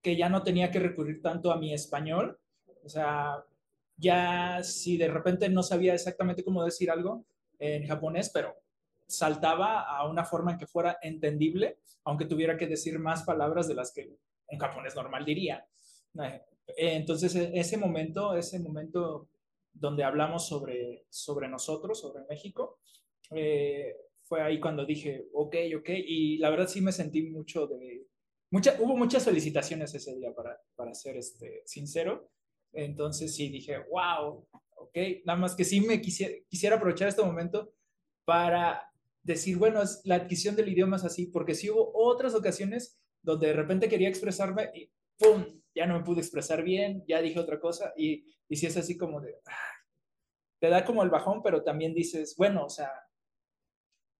que 0.01 0.15
ya 0.15 0.29
no 0.29 0.43
tenía 0.43 0.69
que 0.71 0.79
recurrir 0.79 1.21
tanto 1.21 1.51
a 1.51 1.57
mi 1.57 1.73
español, 1.73 2.39
o 2.83 2.89
sea, 2.89 3.43
ya 3.95 4.63
si 4.63 4.97
de 4.97 5.07
repente 5.07 5.49
no 5.49 5.63
sabía 5.63 5.95
exactamente 5.95 6.43
cómo 6.43 6.63
decir 6.63 6.91
algo, 6.91 7.25
en 7.59 7.87
japonés, 7.87 8.29
pero 8.33 8.55
saltaba 9.07 9.81
a 9.81 10.07
una 10.07 10.25
forma 10.25 10.51
en 10.51 10.57
que 10.57 10.67
fuera 10.67 10.97
entendible, 11.01 11.79
aunque 12.03 12.25
tuviera 12.25 12.57
que 12.57 12.67
decir 12.67 12.99
más 12.99 13.23
palabras 13.23 13.67
de 13.67 13.75
las 13.75 13.91
que 13.93 14.17
un 14.47 14.59
japonés 14.59 14.95
normal 14.95 15.25
diría. 15.25 15.65
Entonces, 16.75 17.35
ese 17.35 17.77
momento, 17.77 18.35
ese 18.35 18.59
momento 18.59 19.29
donde 19.73 20.03
hablamos 20.03 20.47
sobre, 20.47 21.05
sobre 21.09 21.47
nosotros, 21.47 21.99
sobre 21.99 22.23
México, 22.29 22.79
eh, 23.31 23.95
fue 24.23 24.41
ahí 24.41 24.59
cuando 24.59 24.85
dije, 24.85 25.27
ok, 25.33 25.55
ok, 25.77 25.89
y 25.89 26.37
la 26.37 26.49
verdad 26.49 26.67
sí 26.67 26.81
me 26.81 26.91
sentí 26.91 27.23
mucho 27.23 27.67
de... 27.67 28.07
Mucha, 28.49 28.75
hubo 28.79 28.95
muchas 28.95 29.25
felicitaciones 29.25 29.93
ese 29.93 30.15
día, 30.15 30.33
para, 30.33 30.59
para 30.75 30.93
ser 30.93 31.17
este, 31.17 31.63
sincero. 31.65 32.29
Entonces 32.73 33.35
sí 33.35 33.49
dije, 33.49 33.77
wow, 33.89 34.47
¿ok? 34.77 34.97
Nada 35.25 35.39
más 35.39 35.55
que 35.55 35.63
sí 35.63 35.81
me 35.81 36.01
quisiera, 36.01 36.33
quisiera 36.47 36.75
aprovechar 36.75 37.07
este 37.07 37.23
momento 37.23 37.73
para 38.25 38.91
decir, 39.23 39.57
bueno, 39.57 39.81
es, 39.81 40.01
la 40.05 40.15
adquisición 40.15 40.55
del 40.55 40.69
idioma 40.69 40.97
es 40.97 41.03
así, 41.03 41.27
porque 41.27 41.55
sí 41.55 41.69
hubo 41.69 41.91
otras 41.93 42.33
ocasiones 42.33 42.99
donde 43.21 43.47
de 43.47 43.53
repente 43.53 43.89
quería 43.89 44.09
expresarme 44.09 44.71
y 44.73 44.89
¡pum! 45.17 45.45
Ya 45.75 45.85
no 45.85 45.97
me 45.97 46.03
pude 46.03 46.21
expresar 46.21 46.63
bien, 46.63 47.03
ya 47.07 47.21
dije 47.21 47.39
otra 47.39 47.59
cosa 47.59 47.93
y, 47.95 48.25
y 48.49 48.55
si 48.55 48.65
es 48.65 48.77
así 48.77 48.97
como 48.97 49.21
de, 49.21 49.35
ah, 49.45 49.77
te 50.59 50.69
da 50.69 50.83
como 50.85 51.03
el 51.03 51.09
bajón, 51.09 51.41
pero 51.43 51.63
también 51.63 51.93
dices, 51.93 52.35
bueno, 52.37 52.65
o 52.65 52.69
sea, 52.69 52.89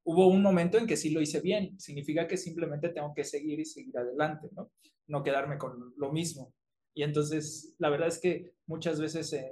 hubo 0.04 0.28
un 0.28 0.42
momento 0.42 0.78
en 0.78 0.88
que 0.88 0.98
sí 0.98 1.10
lo 1.10 1.22
hice 1.22 1.42
bien, 1.42 1.80
significa 1.80 2.28
que 2.28 2.38
simplemente 2.38 2.90
tengo 2.90 3.14
que 3.14 3.24
seguir 3.24 3.60
y 3.60 3.66
seguir 3.66 3.98
adelante, 3.98 4.50
¿no? 4.54 4.72
No 5.08 5.24
quedarme 5.24 5.58
con 5.58 5.94
lo 5.98 6.12
mismo. 6.12 6.54
Y 6.94 7.04
entonces, 7.04 7.76
la 7.78 7.90
verdad 7.90 8.08
es 8.08 8.20
que 8.20 8.54
muchas 8.68 9.00
veces 9.00 9.32
eh, 9.34 9.52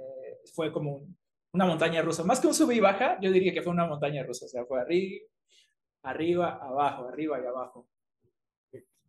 fue 0.54 0.72
como 0.72 0.96
un, 0.96 1.16
una 1.52 1.66
montaña 1.66 2.02
rusa. 2.02 2.22
Más 2.24 2.40
que 2.40 2.46
un 2.46 2.54
sub 2.54 2.70
y 2.70 2.80
baja, 2.80 3.18
yo 3.20 3.32
diría 3.32 3.52
que 3.52 3.62
fue 3.62 3.72
una 3.72 3.86
montaña 3.86 4.22
rusa. 4.24 4.46
O 4.46 4.48
sea, 4.48 4.64
fue 4.64 4.80
arriba, 4.80 5.26
arriba, 6.02 6.58
abajo, 6.62 7.08
arriba 7.08 7.40
y 7.42 7.46
abajo. 7.46 7.88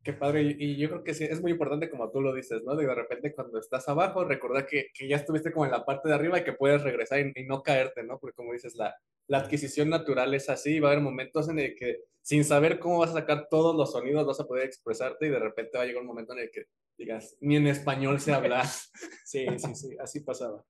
Qué 0.03 0.13
padre, 0.13 0.55
y 0.57 0.77
yo 0.77 0.87
creo 0.87 1.03
que 1.03 1.13
sí, 1.13 1.25
es 1.25 1.41
muy 1.41 1.51
importante 1.51 1.89
como 1.89 2.09
tú 2.09 2.21
lo 2.21 2.33
dices, 2.33 2.63
¿no? 2.63 2.77
De, 2.77 2.87
de 2.87 2.95
repente 2.95 3.35
cuando 3.35 3.59
estás 3.59 3.89
abajo, 3.89 4.23
recordar 4.23 4.65
que, 4.65 4.87
que, 4.93 5.05
ya 5.05 5.17
estuviste 5.17 5.51
como 5.51 5.65
en 5.65 5.71
la 5.71 5.83
parte 5.83 6.07
de 6.07 6.15
arriba 6.15 6.39
y 6.39 6.45
que 6.45 6.53
puedes 6.53 6.81
regresar 6.81 7.19
y, 7.19 7.33
y, 7.35 7.45
no 7.45 7.61
caerte, 7.61 8.03
¿no? 8.03 8.17
Porque 8.17 8.35
como 8.35 8.53
dices, 8.53 8.75
la, 8.75 8.95
la 9.27 9.39
adquisición 9.39 9.89
natural 9.89 10.33
es 10.33 10.49
así, 10.49 10.79
va 10.79 10.87
a 10.87 10.91
haber 10.93 11.03
momentos 11.03 11.49
en 11.49 11.59
el 11.59 11.75
que 11.75 12.03
sin 12.21 12.45
saber 12.45 12.79
cómo 12.79 12.99
vas 12.99 13.09
a 13.09 13.19
sacar 13.19 13.47
todos 13.49 13.75
los 13.75 13.91
sonidos 13.91 14.25
vas 14.25 14.39
a 14.39 14.45
poder 14.47 14.65
expresarte 14.65 15.27
y 15.27 15.29
de 15.29 15.39
repente 15.39 15.77
va 15.77 15.83
a 15.83 15.87
llegar 15.87 16.01
un 16.01 16.07
momento 16.07 16.31
en 16.31 16.39
el 16.39 16.51
que 16.51 16.67
digas, 16.97 17.35
ni 17.41 17.57
en 17.57 17.67
español 17.67 18.21
se 18.21 18.33
habla. 18.33 18.63
sí, 19.25 19.45
sí, 19.57 19.75
sí, 19.75 19.97
así 19.99 20.21
pasaba. 20.21 20.63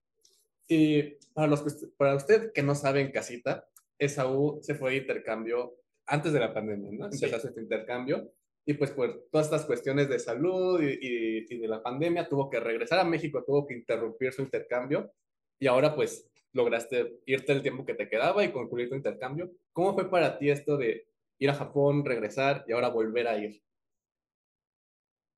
Y 0.68 1.02
para, 1.32 1.46
los 1.46 1.62
que, 1.62 1.86
para 1.96 2.14
usted 2.14 2.52
que 2.52 2.62
no 2.62 2.74
sabe 2.74 3.00
en 3.00 3.10
casita, 3.10 3.66
Esaú 3.98 4.60
se 4.62 4.74
fue 4.74 4.92
de 4.92 4.96
intercambio 4.98 5.76
antes 6.06 6.32
de 6.32 6.40
la 6.40 6.52
pandemia, 6.52 6.90
¿no? 6.92 7.10
Sí. 7.10 7.24
Empezó 7.24 7.48
este 7.48 7.60
intercambio 7.60 8.30
y 8.66 8.74
pues 8.74 8.90
por 8.90 9.28
todas 9.32 9.46
estas 9.46 9.64
cuestiones 9.64 10.08
de 10.08 10.18
salud 10.18 10.80
y, 10.82 10.98
y, 11.00 11.46
y, 11.48 11.58
de 11.58 11.68
la 11.68 11.82
pandemia 11.82 12.28
tuvo 12.28 12.50
que 12.50 12.60
regresar 12.60 12.98
a 12.98 13.04
México, 13.04 13.42
tuvo 13.44 13.66
que 13.66 13.74
interrumpir 13.74 14.32
su 14.32 14.42
intercambio 14.42 15.10
y 15.58 15.66
ahora 15.66 15.94
pues 15.94 16.30
lograste 16.52 17.20
irte 17.26 17.52
el 17.52 17.62
tiempo 17.62 17.84
que 17.84 17.94
te 17.94 18.08
quedaba 18.08 18.44
y 18.44 18.52
concluir 18.52 18.88
tu 18.88 18.94
intercambio. 18.94 19.50
¿Cómo 19.72 19.94
fue 19.94 20.10
para 20.10 20.38
ti 20.38 20.50
esto 20.50 20.76
de 20.76 21.08
ir 21.38 21.50
a 21.50 21.54
Japón, 21.54 22.04
regresar 22.04 22.64
y 22.66 22.72
ahora 22.72 22.88
volver 22.88 23.28
a 23.28 23.38
ir? 23.38 23.62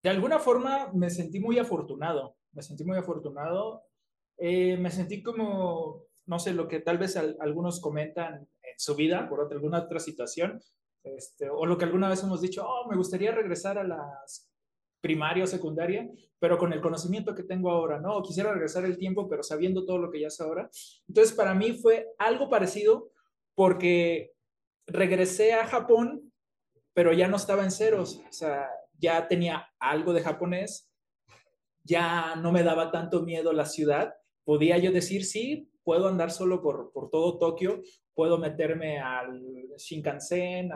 De 0.03 0.11
alguna 0.11 0.39
forma 0.39 0.91
me 0.95 1.11
sentí 1.11 1.41
muy 1.41 1.59
afortunado, 1.59 2.37
me 2.53 2.63
sentí 2.63 2.85
muy 2.85 2.97
afortunado 2.97 3.85
eh, 4.41 4.77
me 4.79 4.91
sentí 4.91 5.23
como, 5.23 6.05
no 6.27 6.39
sé, 6.39 6.55
lo 6.55 6.67
que 6.67 6.81
tal 6.81 6.99
vez 6.99 7.17
al, 7.17 7.37
algunos 7.41 7.81
comentan 7.81 8.49
en 8.63 8.79
su 8.79 8.95
vida, 8.95 9.29
por 9.29 9.41
otra, 9.41 9.57
alguna 9.57 9.81
otra 9.81 10.01
situación, 10.01 10.61
este, 11.05 11.51
o 11.51 11.67
lo 11.67 11.77
que 11.77 11.85
alguna 11.85 12.09
vez 12.09 12.23
hemos 12.23 12.41
dicho, 12.41 12.67
oh, 12.67 12.89
me 12.89 12.97
gustaría 12.97 13.33
regresar 13.33 13.79
a 13.79 13.85
las 13.85 14.51
primaria 15.01 15.45
o 15.45 15.47
secundaria, 15.47 16.09
pero 16.39 16.59
con 16.59 16.73
el 16.73 16.81
conocimiento 16.81 17.35
que 17.35 17.43
tengo 17.43 17.71
ahora, 17.71 17.99
¿no? 17.99 18.17
O 18.17 18.23
quisiera 18.23 18.53
regresar 18.53 18.85
el 18.85 18.99
tiempo, 18.99 19.29
pero 19.29 19.43
sabiendo 19.43 19.85
todo 19.85 19.99
lo 19.99 20.11
que 20.11 20.21
ya 20.21 20.31
sé 20.31 20.43
ahora. 20.43 20.71
Entonces, 21.09 21.35
para 21.35 21.55
mí 21.55 21.73
fue 21.73 22.09
algo 22.19 22.49
parecido 22.51 23.11
porque 23.55 24.33
regresé 24.87 25.55
a 25.55 25.67
Japón, 25.67 26.33
pero 26.93 27.13
ya 27.13 27.29
no 27.29 27.37
estaba 27.37 27.65
en 27.65 27.71
ceros, 27.71 28.21
o 28.29 28.33
sea, 28.33 28.69
ya 28.99 29.27
tenía 29.29 29.69
algo 29.79 30.13
de 30.13 30.23
japonés, 30.23 30.91
ya 31.83 32.37
no 32.37 32.53
me 32.53 32.63
daba 32.63 32.91
tanto 32.91 33.23
miedo 33.23 33.53
la 33.53 33.65
ciudad 33.65 34.15
podía 34.45 34.79
yo 34.79 34.93
decir, 34.93 35.25
sí, 35.25 35.71
puedo 35.83 36.09
andar 36.09 36.31
solo 36.31 36.63
por, 36.63 36.93
por 36.93 37.11
todo 37.11 37.39
Tokio, 37.39 37.83
puedo 38.15 38.39
meterme 38.39 38.99
al 38.99 39.43
Shinkansen, 39.77 40.71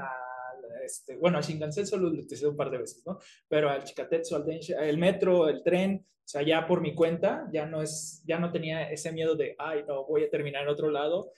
este, 0.85 1.17
bueno, 1.17 1.39
al 1.39 1.45
Shinkansen 1.45 1.87
solo 1.87 2.09
lo 2.09 2.21
utilicé 2.21 2.47
un 2.47 2.57
par 2.57 2.71
de 2.71 2.79
veces, 2.79 3.03
¿no? 3.07 3.19
Pero 3.49 3.71
al 3.71 3.85
Chikatetsu, 3.85 4.37
al 4.37 4.45
Densha, 4.45 4.85
el 4.85 4.99
metro, 4.99 5.49
el 5.49 5.63
tren, 5.63 6.05
o 6.25 6.27
sea, 6.27 6.43
ya 6.43 6.67
por 6.67 6.81
mi 6.81 6.95
cuenta, 6.95 7.49
ya 7.53 7.67
no, 7.67 7.83
es, 7.83 8.23
ya 8.27 8.39
no 8.39 8.51
tenía 8.51 8.91
ese 8.91 9.13
miedo 9.13 9.35
de, 9.35 9.55
ay, 9.59 9.85
no, 9.87 10.07
voy 10.07 10.25
a 10.25 10.31
terminar 10.31 10.63
en 10.63 10.69
otro 10.69 10.91
lado. 10.91 11.33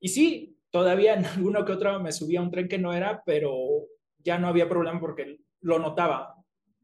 Y 0.00 0.08
sí, 0.08 0.58
todavía 0.70 1.14
en 1.14 1.24
alguno 1.26 1.64
que 1.64 1.72
otro 1.72 2.00
me 2.00 2.12
subía 2.12 2.40
a 2.40 2.42
un 2.42 2.50
tren 2.50 2.68
que 2.68 2.78
no 2.78 2.92
era, 2.92 3.22
pero 3.24 3.86
ya 4.18 4.38
no 4.38 4.48
había 4.48 4.68
problema 4.68 5.00
porque 5.00 5.38
lo 5.60 5.78
notaba. 5.78 6.35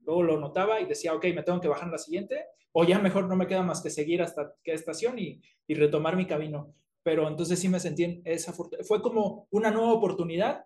Luego 0.05 0.23
lo 0.23 0.41
notaba 0.41 0.81
y 0.81 0.87
decía, 0.87 1.15
ok, 1.15 1.25
me 1.35 1.43
tengo 1.43 1.61
que 1.61 1.69
bajar 1.69 1.87
en 1.87 1.93
la 1.93 1.99
siguiente 1.99 2.45
o 2.73 2.85
ya 2.85 2.99
mejor 2.99 3.29
no 3.29 3.37
me 3.37 3.47
queda 3.47 3.63
más 3.63 3.83
que 3.83 3.91
seguir 3.91 4.23
hasta 4.23 4.55
qué 4.63 4.73
estación 4.73 5.19
y, 5.19 5.43
y 5.67 5.75
retomar 5.75 6.17
mi 6.17 6.27
camino. 6.27 6.75
Pero 7.03 7.29
entonces 7.29 7.59
sí 7.59 7.69
me 7.69 7.81
sentí 7.81 8.05
en 8.05 8.23
esa 8.25 8.53
fue 8.53 9.03
como 9.03 9.47
una 9.51 9.71
nueva 9.71 9.93
oportunidad, 9.93 10.65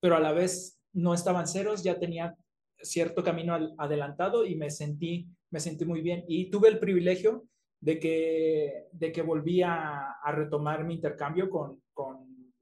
pero 0.00 0.16
a 0.16 0.20
la 0.20 0.32
vez 0.32 0.80
no 0.92 1.14
estaban 1.14 1.48
ceros, 1.48 1.82
ya 1.82 1.98
tenía 1.98 2.36
cierto 2.78 3.22
camino 3.22 3.74
adelantado 3.78 4.44
y 4.44 4.54
me 4.54 4.70
sentí, 4.70 5.26
me 5.50 5.60
sentí 5.60 5.84
muy 5.84 6.02
bien. 6.02 6.24
Y 6.28 6.50
tuve 6.50 6.68
el 6.68 6.78
privilegio 6.78 7.44
de 7.80 7.98
que, 7.98 8.88
de 8.92 9.12
que 9.12 9.22
volví 9.22 9.62
a, 9.62 10.12
a 10.22 10.32
retomar 10.32 10.84
mi 10.84 10.94
intercambio 10.94 11.50
con, 11.50 11.82
con, 11.92 12.52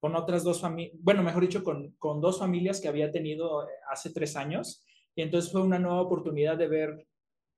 con 0.00 0.14
otras 0.14 0.44
dos 0.44 0.60
familias, 0.60 0.96
bueno, 1.00 1.22
mejor 1.22 1.42
dicho, 1.42 1.64
con, 1.64 1.92
con 1.98 2.20
dos 2.20 2.38
familias 2.38 2.80
que 2.80 2.88
había 2.88 3.10
tenido 3.10 3.66
hace 3.90 4.10
tres 4.12 4.36
años. 4.36 4.84
Y 5.18 5.22
entonces 5.22 5.50
fue 5.50 5.62
una 5.62 5.80
nueva 5.80 6.00
oportunidad 6.00 6.56
de 6.56 6.68
ver 6.68 7.08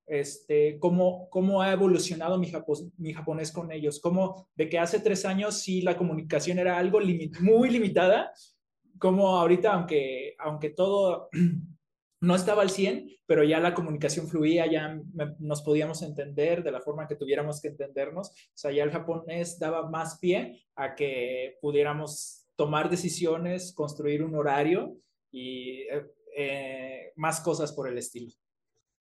este, 0.06 0.78
cómo, 0.78 1.28
cómo 1.28 1.60
ha 1.60 1.70
evolucionado 1.70 2.38
mi, 2.38 2.50
mi, 2.96 3.12
japonés 3.12 3.52
con 3.52 3.70
ellos, 3.70 4.00
cómo 4.00 4.48
de 4.54 4.70
que 4.70 4.78
hace 4.78 4.98
tres 4.98 5.26
años 5.26 5.60
sí 5.60 5.82
la 5.82 5.98
comunicación 5.98 6.58
era 6.58 6.78
algo 6.78 7.00
muy 7.40 7.68
limitada, 7.68 8.32
como 8.98 9.36
ahorita, 9.36 9.74
aunque, 9.74 10.36
aunque 10.38 10.70
todo 10.70 11.28
no 12.22 12.34
estaba 12.34 12.62
al 12.62 12.70
100, 12.70 13.10
pero 13.26 13.44
ya 13.44 13.60
la 13.60 13.74
comunicación 13.74 14.26
fluía, 14.26 14.64
ya 14.64 14.98
nos 15.38 15.60
podíamos 15.60 16.00
entender 16.00 16.62
de 16.62 16.72
la 16.72 16.80
forma 16.80 17.06
que 17.06 17.16
tuviéramos 17.16 17.60
que 17.60 17.68
entendernos, 17.68 18.30
o 18.30 18.32
sea, 18.54 18.72
ya 18.72 18.84
el 18.84 18.90
japonés 18.90 19.58
daba 19.58 19.90
más 19.90 20.18
pie 20.18 20.64
a 20.76 20.94
que 20.94 21.58
pudiéramos 21.60 22.46
tomar 22.56 22.88
decisiones, 22.88 23.74
construir 23.74 24.22
un 24.22 24.34
horario 24.34 24.96
y 25.30 25.82
eh, 25.82 26.06
eh, 26.36 27.12
más 27.16 27.40
cosas 27.40 27.72
por 27.72 27.88
el 27.88 27.98
estilo. 27.98 28.32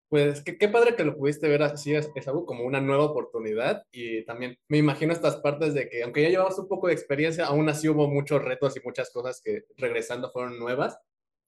Pues 0.08 0.42
qué, 0.42 0.68
padre 0.68 0.94
que 0.94 1.04
lo 1.04 1.16
pudiste 1.16 1.48
ver 1.48 1.62
así, 1.64 1.92
es, 1.92 2.10
es 2.14 2.28
algo 2.28 2.46
como 2.46 2.64
una 2.64 2.80
nueva 2.80 3.04
oportunidad 3.06 3.82
y 3.90 4.24
también 4.24 4.56
me 4.68 4.78
imagino 4.78 5.12
estas 5.12 5.36
partes 5.38 5.74
de 5.74 5.88
que 5.88 6.04
aunque 6.04 6.22
ya 6.22 6.28
llevabas 6.28 6.58
un 6.60 6.68
poco 6.68 6.86
de 6.86 6.92
experiencia, 6.92 7.46
aún 7.46 7.68
así 7.68 7.88
hubo 7.88 8.06
muchos 8.06 8.40
retos 8.42 8.76
y 8.76 8.80
muchas 8.84 9.10
cosas 9.10 9.40
que 9.44 9.64
regresando 9.76 10.30
fueron 10.30 10.60
nuevas. 10.60 10.96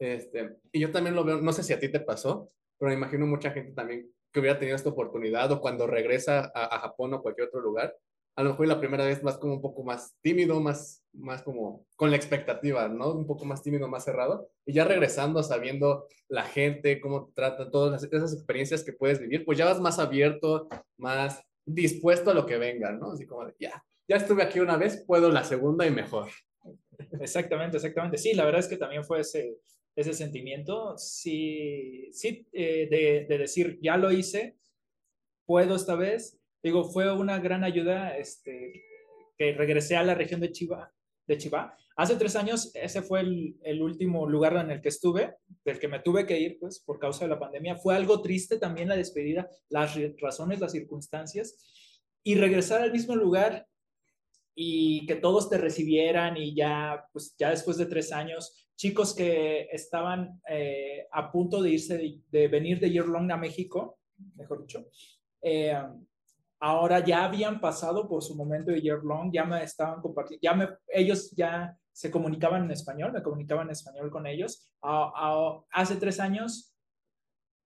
Este, 0.01 0.57
y 0.73 0.81
yo 0.81 0.91
también 0.91 1.15
lo 1.15 1.25
veo, 1.25 1.41
no 1.41 1.53
sé 1.53 1.63
si 1.63 1.73
a 1.73 1.79
ti 1.79 1.89
te 1.89 2.01
pasó, 2.01 2.51
pero 2.79 2.89
me 2.91 2.97
imagino 2.97 3.27
mucha 3.27 3.53
gente 3.53 3.73
también 3.73 4.13
que 4.33 4.41
hubiera 4.41 4.59
tenido 4.59 4.77
esta 4.77 4.91
oportunidad 4.91 5.51
o 5.53 5.61
cuando 5.61 5.87
regresa 5.87 6.51
a 6.55 6.81
Japón 6.81 7.15
o 7.15 7.23
cualquier 7.23 7.49
otro 7.49 7.61
lugar, 7.61 7.97
a 8.39 8.43
lo 8.45 8.51
mejor 8.51 8.69
la 8.69 8.79
primera 8.79 9.05
vez 9.05 9.21
vas 9.21 9.37
como 9.37 9.55
un 9.55 9.61
poco 9.61 9.83
más 9.83 10.15
tímido, 10.21 10.61
más, 10.61 11.05
más 11.13 11.43
como 11.43 11.85
con 11.97 12.13
la 12.13 12.17
expectativa, 12.17 12.87
¿no? 12.87 13.13
Un 13.13 13.27
poco 13.27 13.45
más 13.45 13.65
tímido, 13.65 13.89
más 13.89 14.05
cerrado. 14.05 14.49
Y 14.65 14.75
ya 14.75 14.85
regresando, 14.85 15.43
sabiendo 15.43 16.07
la 16.29 16.45
gente, 16.45 17.01
cómo 17.01 17.33
trata 17.35 17.69
todas 17.69 18.05
esas 18.05 18.33
experiencias 18.33 18.85
que 18.85 18.93
puedes 18.93 19.19
vivir, 19.19 19.45
pues 19.45 19.59
ya 19.59 19.65
vas 19.65 19.81
más 19.81 19.99
abierto, 19.99 20.69
más 20.99 21.43
dispuesto 21.67 22.31
a 22.31 22.35
lo 22.35 22.47
que 22.47 22.59
venga, 22.59 22.93
¿no? 22.93 23.11
Así 23.11 23.27
como 23.27 23.45
ya, 23.59 23.85
ya 24.07 24.15
estuve 24.15 24.45
aquí 24.45 24.61
una 24.61 24.77
vez, 24.77 25.03
puedo 25.05 25.33
la 25.33 25.43
segunda 25.43 25.85
y 25.85 25.91
mejor. 25.91 26.29
Exactamente, 27.21 27.79
exactamente. 27.79 28.19
Sí, 28.19 28.35
la 28.35 28.45
verdad 28.45 28.61
es 28.61 28.69
que 28.69 28.77
también 28.77 29.03
fue 29.03 29.19
ese, 29.23 29.57
ese 29.97 30.15
sentimiento, 30.15 30.97
sí, 30.97 32.09
sí 32.13 32.47
eh, 32.53 33.27
de 33.29 33.37
decir, 33.37 33.81
ya 33.83 33.97
lo 33.97 34.13
hice, 34.13 34.55
puedo 35.45 35.75
esta 35.75 35.97
vez, 35.97 36.38
digo, 36.63 36.85
fue 36.85 37.13
una 37.13 37.39
gran 37.39 37.65
ayuda 37.65 38.17
este, 38.17 38.85
que 39.37 39.53
regresé 39.53 39.97
a 39.97 40.03
la 40.03 40.15
región 40.15 40.41
de 40.41 40.53
Chiva, 40.53 40.93
de 41.27 41.39
Chiva. 41.39 41.77
Hace 41.97 42.17
tres 42.17 42.37
años, 42.37 42.71
ese 42.75 43.03
fue 43.03 43.21
el, 43.21 43.57
el, 43.63 43.83
último 43.83 44.29
lugar 44.29 44.57
en 44.57 44.71
el 44.71 44.81
que 44.81 44.89
estuve, 44.89 45.35
del 45.65 45.79
que 45.79 45.89
me 45.89 46.01
tuve 46.01 46.27
que 46.27 46.39
ir, 46.39 46.59
pues, 46.61 46.81
por 46.81 46.99
causa 46.99 47.25
de 47.25 47.31
la 47.31 47.41
pandemia. 47.41 47.77
Fue 47.77 47.97
algo 47.97 48.23
triste 48.23 48.59
también 48.59 48.89
la 48.89 48.97
despedida, 48.97 49.49
las 49.69 49.99
razones, 50.21 50.61
las 50.61 50.73
circunstancias, 50.73 51.57
y 52.23 52.37
regresar 52.37 52.83
al 52.83 52.93
mismo 52.93 53.17
lugar 53.17 53.67
y 54.55 55.07
que 55.07 55.15
todos 55.15 55.49
te 55.49 55.59
recibieran 55.59 56.37
y 56.37 56.55
ya, 56.55 57.05
pues, 57.13 57.35
ya 57.39 57.51
después 57.51 57.77
de 57.77 57.87
tres 57.87 58.13
años, 58.13 58.69
chicos 58.77 59.15
que 59.15 59.69
estaban 59.73 60.41
eh, 60.49 61.07
a 61.13 61.31
punto 61.31 61.63
de 61.63 61.71
irse, 61.71 61.97
de, 61.97 62.21
de, 62.29 62.49
venir 62.49 62.81
de 62.81 62.91
Year 62.91 63.07
Long 63.07 63.31
a 63.31 63.37
México, 63.37 63.99
mejor 64.37 64.61
dicho, 64.61 64.87
eh, 65.43 65.81
ahora 66.61 67.05
ya 67.05 67.25
habían 67.25 67.61
pasado 67.61 68.09
por 68.09 68.23
su 68.23 68.35
momento 68.35 68.71
de 68.71 68.81
year 68.81 69.03
long, 69.05 69.33
ya 69.33 69.45
me 69.45 69.63
estaban 69.63 70.01
compartiendo, 70.01 70.43
ya 70.43 70.55
me, 70.55 70.69
ellos 70.89 71.31
ya 71.33 71.77
se 71.93 72.11
comunicaban 72.11 72.65
en 72.65 72.71
español, 72.71 73.13
me 73.13 73.23
comunicaba 73.23 73.63
en 73.63 73.71
español 73.71 74.11
con 74.11 74.27
ellos. 74.27 74.69
A, 74.83 75.13
a, 75.15 75.65
hace 75.73 75.97
tres 75.97 76.21
años, 76.21 76.75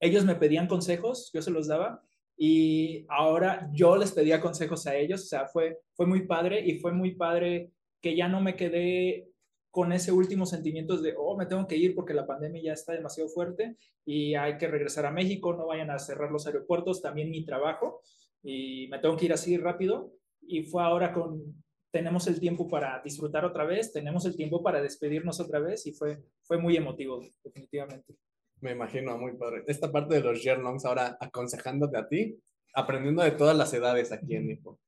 ellos 0.01 0.25
me 0.25 0.35
pedían 0.35 0.67
consejos, 0.67 1.31
yo 1.33 1.43
se 1.43 1.51
los 1.51 1.69
daba, 1.69 2.03
y 2.37 3.07
ahora 3.09 3.71
yo 3.73 3.97
les 3.97 4.13
pedía 4.13 4.41
consejos 4.41 4.87
a 4.87 4.97
ellos, 4.97 5.23
o 5.23 5.27
sea, 5.27 5.47
fue, 5.47 5.81
fue 5.95 6.07
muy 6.07 6.27
padre 6.27 6.61
y 6.61 6.79
fue 6.79 6.93
muy 6.93 7.15
padre 7.15 7.71
que 8.01 8.17
ya 8.17 8.29
no 8.29 8.41
me 8.41 8.57
quedé 8.57 9.29
con 9.71 9.93
ese 9.93 10.13
último 10.13 10.45
sentimiento 10.45 10.99
de, 10.99 11.15
oh, 11.17 11.37
me 11.37 11.47
tengo 11.47 11.67
que 11.67 11.77
ir 11.77 11.95
porque 11.95 12.13
la 12.13 12.27
pandemia 12.27 12.63
ya 12.63 12.73
está 12.73 12.93
demasiado 12.93 13.31
fuerte 13.31 13.77
y 14.05 14.35
hay 14.35 14.59
que 14.59 14.69
regresar 14.69 15.07
a 15.07 15.11
México, 15.11 15.55
no 15.55 15.67
vayan 15.67 15.91
a 15.91 15.99
cerrar 15.99 16.31
los 16.31 16.47
aeropuertos, 16.47 17.01
también 17.01 17.31
mi 17.31 17.45
trabajo 17.45 18.03
y 18.43 18.89
me 18.89 18.99
tengo 18.99 19.17
que 19.17 19.27
ir 19.27 19.33
así 19.33 19.57
rápido. 19.57 20.13
Y 20.41 20.65
fue 20.65 20.83
ahora 20.83 21.13
con, 21.13 21.63
tenemos 21.93 22.27
el 22.27 22.41
tiempo 22.41 22.69
para 22.69 23.01
disfrutar 23.03 23.45
otra 23.45 23.65
vez, 23.65 23.93
tenemos 23.93 24.25
el 24.25 24.35
tiempo 24.35 24.63
para 24.63 24.81
despedirnos 24.81 25.39
otra 25.41 25.61
vez 25.61 25.87
y 25.87 25.93
fue, 25.93 26.19
fue 26.43 26.59
muy 26.59 26.77
emotivo, 26.77 27.21
definitivamente. 27.45 28.15
Me 28.61 28.73
imagino, 28.73 29.17
muy 29.19 29.33
padre. 29.37 29.65
Esta 29.67 29.93
parte 29.93 30.15
de 30.15 30.23
los 30.23 30.43
year-longs 30.43 30.85
ahora 30.85 31.17
aconsejándote 31.21 31.99
a 31.99 32.09
ti, 32.09 32.39
aprendiendo 32.75 33.23
de 33.23 33.33
todas 33.33 33.57
las 33.57 33.73
edades 33.75 34.11
aquí 34.11 34.37
en 34.37 34.47
Nipo. 34.47 34.81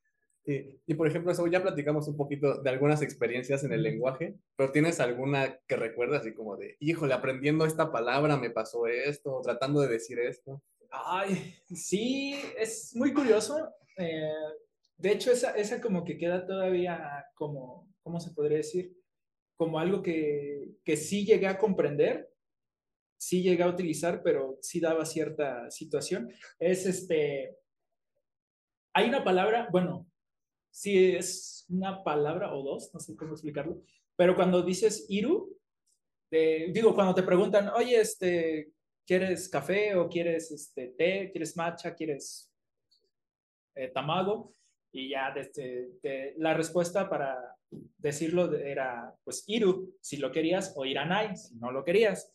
Y, 0.46 0.80
y, 0.86 0.94
por 0.94 1.06
ejemplo, 1.06 1.32
eso 1.32 1.46
ya 1.46 1.62
platicamos 1.62 2.06
un 2.06 2.16
poquito 2.16 2.62
de 2.62 2.70
algunas 2.70 3.02
experiencias 3.02 3.64
en 3.64 3.72
el 3.72 3.82
lenguaje, 3.82 4.36
pero 4.56 4.72
¿tienes 4.72 5.00
alguna 5.00 5.58
que 5.66 5.76
recuerdas 5.76 6.20
así 6.20 6.34
como 6.34 6.56
de, 6.56 6.76
híjole, 6.80 7.14
aprendiendo 7.14 7.64
esta 7.64 7.90
palabra 7.90 8.36
me 8.36 8.50
pasó 8.50 8.86
esto, 8.86 9.40
tratando 9.42 9.80
de 9.80 9.88
decir 9.88 10.18
esto? 10.18 10.62
Ay, 11.02 11.54
sí, 11.74 12.40
es 12.56 12.94
muy 12.94 13.12
curioso. 13.12 13.68
Eh, 13.96 14.30
de 14.96 15.12
hecho, 15.12 15.32
esa, 15.32 15.50
esa 15.52 15.80
como 15.80 16.04
que 16.04 16.16
queda 16.16 16.46
todavía 16.46 17.26
como, 17.34 17.88
¿cómo 18.02 18.20
se 18.20 18.30
podría 18.30 18.58
decir? 18.58 18.96
Como 19.56 19.78
algo 19.78 20.02
que, 20.02 20.76
que 20.84 20.96
sí 20.96 21.24
llegué 21.24 21.48
a 21.48 21.58
comprender, 21.58 22.30
sí 23.18 23.42
llegué 23.42 23.64
a 23.64 23.68
utilizar, 23.68 24.22
pero 24.22 24.58
sí 24.62 24.80
daba 24.80 25.04
cierta 25.04 25.70
situación. 25.70 26.30
Es 26.58 26.86
este, 26.86 27.56
hay 28.92 29.08
una 29.08 29.24
palabra, 29.24 29.68
bueno, 29.72 30.06
sí 30.70 31.16
es 31.16 31.66
una 31.68 32.04
palabra 32.04 32.54
o 32.54 32.62
dos, 32.62 32.90
no 32.94 33.00
sé 33.00 33.16
cómo 33.16 33.32
explicarlo, 33.32 33.82
pero 34.16 34.36
cuando 34.36 34.62
dices 34.62 35.06
iru, 35.08 35.56
digo, 36.30 36.94
cuando 36.94 37.14
te 37.14 37.22
preguntan, 37.22 37.68
oye, 37.68 38.00
este, 38.00 38.72
¿Quieres 39.06 39.48
café 39.48 39.94
o 39.96 40.08
quieres 40.08 40.50
este, 40.50 40.88
té? 40.88 41.30
¿Quieres 41.30 41.56
matcha? 41.56 41.94
¿Quieres 41.94 42.50
eh, 43.74 43.88
tamago? 43.88 44.52
Y 44.92 45.10
ya 45.10 45.32
desde, 45.34 45.90
de, 46.02 46.34
la 46.38 46.54
respuesta 46.54 47.08
para 47.08 47.56
decirlo 47.98 48.54
era 48.54 49.14
pues 49.24 49.44
iru 49.48 49.96
si 50.00 50.18
lo 50.18 50.30
querías 50.30 50.72
o 50.76 50.84
iranai 50.84 51.36
si 51.36 51.56
no 51.56 51.70
lo 51.70 51.84
querías. 51.84 52.32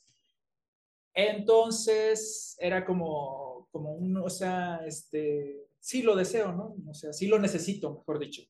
Entonces 1.13 2.55
era 2.59 2.85
como, 2.85 3.67
como 3.71 3.93
un, 3.93 4.17
o 4.17 4.29
sea, 4.29 4.81
este, 4.85 5.67
sí 5.79 6.03
lo 6.03 6.15
deseo, 6.15 6.51
¿no? 6.51 6.75
O 6.87 6.93
sea, 6.93 7.13
sí 7.13 7.27
lo 7.27 7.39
necesito, 7.39 7.93
mejor 7.93 8.19
dicho. 8.19 8.43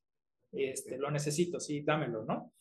Este, 0.51 0.97
lo 0.97 1.09
necesito, 1.11 1.59
sí, 1.59 1.81
dámelo, 1.81 2.25
¿no? 2.25 2.51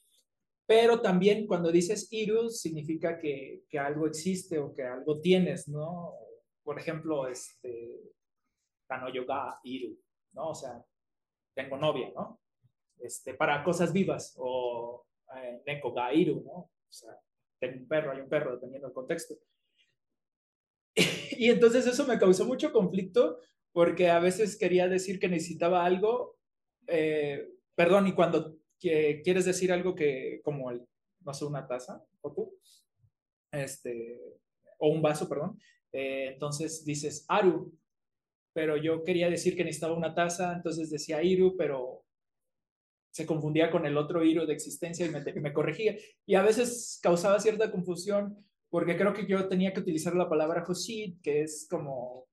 Pero 0.69 1.01
también 1.01 1.47
cuando 1.47 1.73
dices 1.73 2.09
iru 2.11 2.51
significa 2.51 3.19
que, 3.19 3.65
que, 3.71 3.79
algo 3.79 4.07
existe 4.07 4.59
o 4.59 4.75
que 4.75 4.83
algo 4.83 5.19
tienes, 5.19 5.67
¿no? 5.67 6.13
Por 6.63 6.79
ejemplo, 6.79 7.27
este, 7.27 8.03
Kanoyoga 8.87 9.61
iru, 9.65 9.99
¿no? 10.33 10.51
O 10.51 10.55
sea, 10.55 10.85
tengo 11.55 11.79
novia, 11.79 12.13
¿no? 12.15 12.39
Este, 12.99 13.33
para 13.33 13.65
cosas 13.65 13.95
vivas 13.95 14.35
o 14.37 15.07
eh, 15.37 15.63
Neko 15.65 15.95
ga 15.95 16.13
iru, 16.13 16.43
¿no? 16.43 16.53
O 16.53 16.71
sea, 16.91 17.19
tengo 17.59 17.79
un 17.79 17.89
perro, 17.89 18.13
hay 18.13 18.21
un 18.21 18.29
perro, 18.29 18.53
dependiendo 18.53 18.89
del 18.89 18.95
contexto. 18.95 19.37
y 21.39 21.49
entonces 21.49 21.87
eso 21.87 22.07
me 22.07 22.19
causó 22.19 22.45
mucho 22.45 22.75
conflicto 22.75 23.39
porque 23.73 24.11
a 24.11 24.19
veces 24.19 24.59
quería 24.59 24.87
decir 24.87 25.19
que 25.19 25.29
necesitaba 25.29 25.87
algo, 25.87 26.37
eh, 26.89 27.55
perdón, 27.75 28.07
y 28.07 28.13
cuando 28.13 28.58
que 28.79 29.23
quieres 29.25 29.45
decir 29.45 29.73
algo 29.73 29.95
que, 29.95 30.41
como 30.45 30.71
el, 30.71 30.87
no 31.25 31.35
sé, 31.35 31.45
una 31.45 31.67
taza, 31.67 32.05
o 32.21 32.33
tú, 32.33 32.55
este, 33.53 34.21
o 34.79 34.89
un 34.89 35.03
vaso, 35.03 35.29
perdón, 35.29 35.59
eh, 35.93 36.31
entonces 36.33 36.85
dices 36.85 37.25
Aru, 37.29 37.73
pero 38.53 38.77
yo 38.77 39.05
quería 39.05 39.31
decir 39.31 39.57
que 39.57 39.65
necesitaba 39.65 39.97
una 39.97 40.15
taza, 40.15 40.55
entonces 40.55 40.91
decía 40.91 41.23
Iru, 41.23 41.57
pero 41.57 42.05
se 43.11 43.27
confundía 43.27 43.71
con 43.71 43.87
el 43.87 43.97
otro 43.97 44.23
Iru 44.25 44.47
de 44.47 44.55
existencia 44.55 45.07
y 45.07 45.11
me, 45.11 45.21
me 45.21 45.53
corregía. 45.53 45.97
Y 46.27 46.35
a 46.35 46.43
veces 46.43 46.99
causaba 47.03 47.41
cierta 47.41 47.71
confusión 47.71 48.45
porque 48.71 48.97
creo 48.97 49.13
que 49.13 49.27
yo 49.27 49.49
tenía 49.49 49.73
que 49.73 49.81
utilizar 49.81 50.15
la 50.15 50.29
palabra 50.29 50.65
Hoshid, 50.67 51.21
que 51.23 51.43
es 51.43 51.67
como 51.71 52.28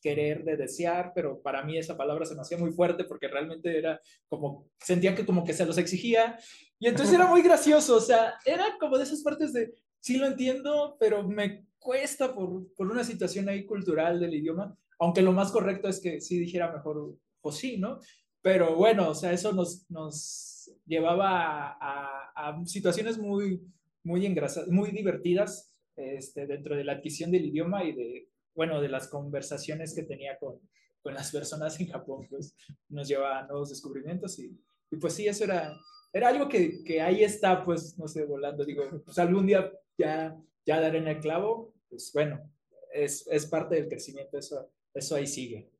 querer, 0.00 0.44
de 0.44 0.56
desear, 0.56 1.12
pero 1.14 1.40
para 1.40 1.62
mí 1.62 1.76
esa 1.76 1.96
palabra 1.96 2.24
se 2.24 2.34
me 2.34 2.42
hacía 2.42 2.58
muy 2.58 2.72
fuerte 2.72 3.04
porque 3.04 3.28
realmente 3.28 3.76
era 3.76 4.00
como, 4.28 4.68
sentía 4.78 5.14
que 5.14 5.26
como 5.26 5.44
que 5.44 5.52
se 5.52 5.66
los 5.66 5.78
exigía 5.78 6.38
y 6.78 6.86
entonces 6.86 7.14
era 7.14 7.26
muy 7.30 7.42
gracioso, 7.42 7.96
o 7.96 8.00
sea, 8.00 8.34
era 8.44 8.76
como 8.78 8.98
de 8.98 9.04
esas 9.04 9.22
partes 9.22 9.52
de, 9.52 9.74
sí 10.00 10.16
lo 10.16 10.26
entiendo, 10.26 10.96
pero 10.98 11.26
me 11.26 11.66
cuesta 11.78 12.34
por, 12.34 12.72
por 12.74 12.90
una 12.90 13.04
situación 13.04 13.48
ahí 13.48 13.64
cultural 13.64 14.20
del 14.20 14.34
idioma, 14.34 14.76
aunque 14.98 15.22
lo 15.22 15.32
más 15.32 15.50
correcto 15.50 15.88
es 15.88 16.00
que 16.00 16.20
sí 16.20 16.38
dijera 16.38 16.72
mejor 16.72 17.16
o 17.40 17.52
sí, 17.52 17.78
¿no? 17.78 18.00
Pero 18.42 18.76
bueno, 18.76 19.10
o 19.10 19.14
sea, 19.14 19.32
eso 19.32 19.52
nos, 19.52 19.88
nos 19.90 20.70
llevaba 20.86 21.70
a, 21.70 22.30
a, 22.34 22.50
a 22.50 22.66
situaciones 22.66 23.18
muy, 23.18 23.60
muy 24.02 24.26
engrasadas, 24.26 24.68
muy 24.68 24.90
divertidas 24.90 25.74
este, 25.96 26.46
dentro 26.46 26.76
de 26.76 26.84
la 26.84 26.92
adquisición 26.92 27.30
del 27.30 27.46
idioma 27.46 27.84
y 27.84 27.92
de 27.92 28.27
bueno, 28.58 28.80
de 28.80 28.88
las 28.88 29.06
conversaciones 29.06 29.94
que 29.94 30.02
tenía 30.02 30.36
con, 30.36 30.60
con 31.00 31.14
las 31.14 31.30
personas 31.30 31.78
en 31.78 31.86
Japón, 31.86 32.26
pues 32.28 32.56
nos 32.88 33.06
lleva 33.06 33.38
a 33.38 33.46
nuevos 33.46 33.68
descubrimientos 33.68 34.36
y, 34.40 34.50
y 34.90 34.96
pues 34.96 35.14
sí, 35.14 35.28
eso 35.28 35.44
era, 35.44 35.72
era 36.12 36.26
algo 36.26 36.48
que, 36.48 36.82
que, 36.82 37.00
ahí 37.00 37.22
está, 37.22 37.64
pues, 37.64 37.96
no 37.96 38.08
sé, 38.08 38.24
volando, 38.24 38.64
digo, 38.64 38.82
pues 39.04 39.16
algún 39.20 39.46
día 39.46 39.72
ya, 39.96 40.36
ya 40.66 40.80
daré 40.80 40.98
en 40.98 41.06
el 41.06 41.20
clavo, 41.20 41.72
pues 41.88 42.10
bueno, 42.12 42.50
es, 42.92 43.28
es 43.28 43.46
parte 43.46 43.76
del 43.76 43.88
crecimiento, 43.88 44.36
eso, 44.36 44.68
eso 44.92 45.14
ahí 45.14 45.28
sigue. 45.28 45.70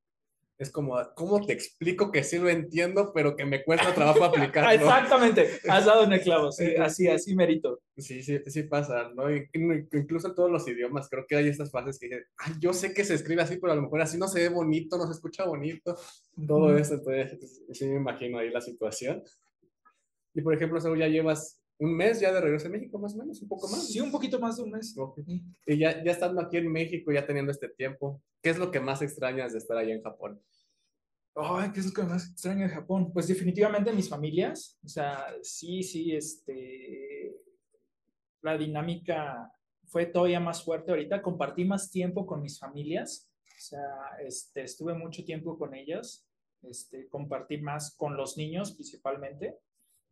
Es 0.59 0.73
como, 0.73 0.97
¿cómo 1.15 1.41
te 1.47 1.53
explico 1.53 2.11
que 2.11 2.25
sí 2.25 2.37
lo 2.37 2.49
entiendo, 2.49 3.13
pero 3.15 3.37
que 3.37 3.47
me 3.47 3.63
cuesta 3.63 3.95
trabajo 3.95 4.25
aplicarlo? 4.25 4.73
Exactamente, 4.73 5.49
has 5.69 5.87
dado 5.87 6.05
en 6.05 6.13
el 6.13 6.21
clavo, 6.21 6.51
sí, 6.51 6.75
así, 6.81 7.07
así 7.07 7.37
merito. 7.37 7.81
Sí, 7.97 8.23
sí, 8.23 8.41
sí 8.45 8.63
pasa, 8.65 9.11
¿no? 9.15 9.31
Incluso 9.31 10.29
en 10.29 10.35
todos 10.35 10.51
los 10.51 10.67
idiomas, 10.67 11.09
creo 11.09 11.25
que 11.29 11.37
hay 11.37 11.49
estas 11.49 11.71
frases 11.71 11.99
que 11.99 12.07
dicen, 12.07 12.25
Ay, 12.39 12.55
yo 12.61 12.73
sé 12.73 12.93
que 12.93 13.05
se 13.05 13.15
escribe 13.15 13.43
así, 13.43 13.59
pero 13.59 13.73
a 13.73 13.77
lo 13.77 13.83
mejor 13.83 14.01
así 14.01 14.19
no 14.19 14.27
se 14.27 14.41
ve 14.41 14.49
bonito, 14.49 14.99
no 14.99 15.07
se 15.07 15.13
escucha 15.13 15.45
bonito, 15.45 15.97
todo 16.47 16.77
eso, 16.77 16.95
entonces 16.95 17.63
sí 17.73 17.87
me 17.87 17.97
imagino 17.97 18.39
ahí 18.39 18.51
la 18.51 18.61
situación. 18.61 19.23
Y 20.35 20.43
por 20.43 20.55
ejemplo, 20.55 20.81
Saúl, 20.81 20.99
ya 20.99 21.09
llevas 21.09 21.58
un 21.79 21.95
mes 21.95 22.21
ya 22.21 22.33
de 22.33 22.41
regreso 22.41 22.67
a 22.67 22.71
México, 22.71 22.99
más 22.99 23.15
o 23.15 23.19
menos, 23.19 23.41
un 23.41 23.49
poco 23.49 23.69
más. 23.69 23.87
Sí, 23.87 24.01
un 24.01 24.11
poquito 24.11 24.41
más 24.41 24.57
de 24.57 24.65
un 24.65 24.71
mes. 24.71 24.97
Y 25.67 25.79
ya, 25.79 26.03
ya 26.03 26.13
estando 26.13 26.41
aquí 26.41 26.57
en 26.57 26.71
México, 26.71 27.13
ya 27.13 27.27
teniendo 27.27 27.53
este 27.53 27.69
tiempo, 27.69 28.21
¿qué 28.43 28.51
es 28.51 28.59
lo 28.59 28.71
que 28.71 28.81
más 28.81 29.01
extrañas 29.03 29.53
de 29.53 29.59
estar 29.59 29.77
allá 29.77 29.95
en 29.95 30.03
Japón? 30.03 30.43
Ay, 31.35 31.71
¿qué 31.73 31.79
es 31.79 31.87
lo 31.87 31.93
que 31.93 32.03
más 32.03 32.29
extraño 32.31 32.67
de 32.67 32.75
Japón? 32.75 33.13
Pues 33.13 33.29
definitivamente 33.29 33.93
mis 33.93 34.09
familias. 34.09 34.77
O 34.85 34.89
sea, 34.89 35.27
sí, 35.41 35.85
sí, 35.85 36.13
este, 36.17 37.33
la 38.43 38.59
dinámica 38.59 39.53
fue 39.85 40.07
todavía 40.07 40.41
más 40.41 40.65
fuerte 40.65 40.91
ahorita. 40.91 41.23
Compartí 41.23 41.65
más 41.65 41.93
tiempo 41.93 42.27
con 42.27 42.43
mis 42.43 42.59
familias. 42.59 43.31
O 43.47 43.61
sea, 43.61 43.87
este, 44.21 44.63
estuve 44.63 44.95
mucho 44.95 45.25
tiempo 45.25 45.57
con 45.57 45.75
ellas. 45.75 46.29
Este, 46.63 47.09
compartí 47.09 47.59
más 47.59 47.95
con 47.97 48.17
los 48.17 48.37
niños 48.37 48.73
principalmente. 48.73 49.59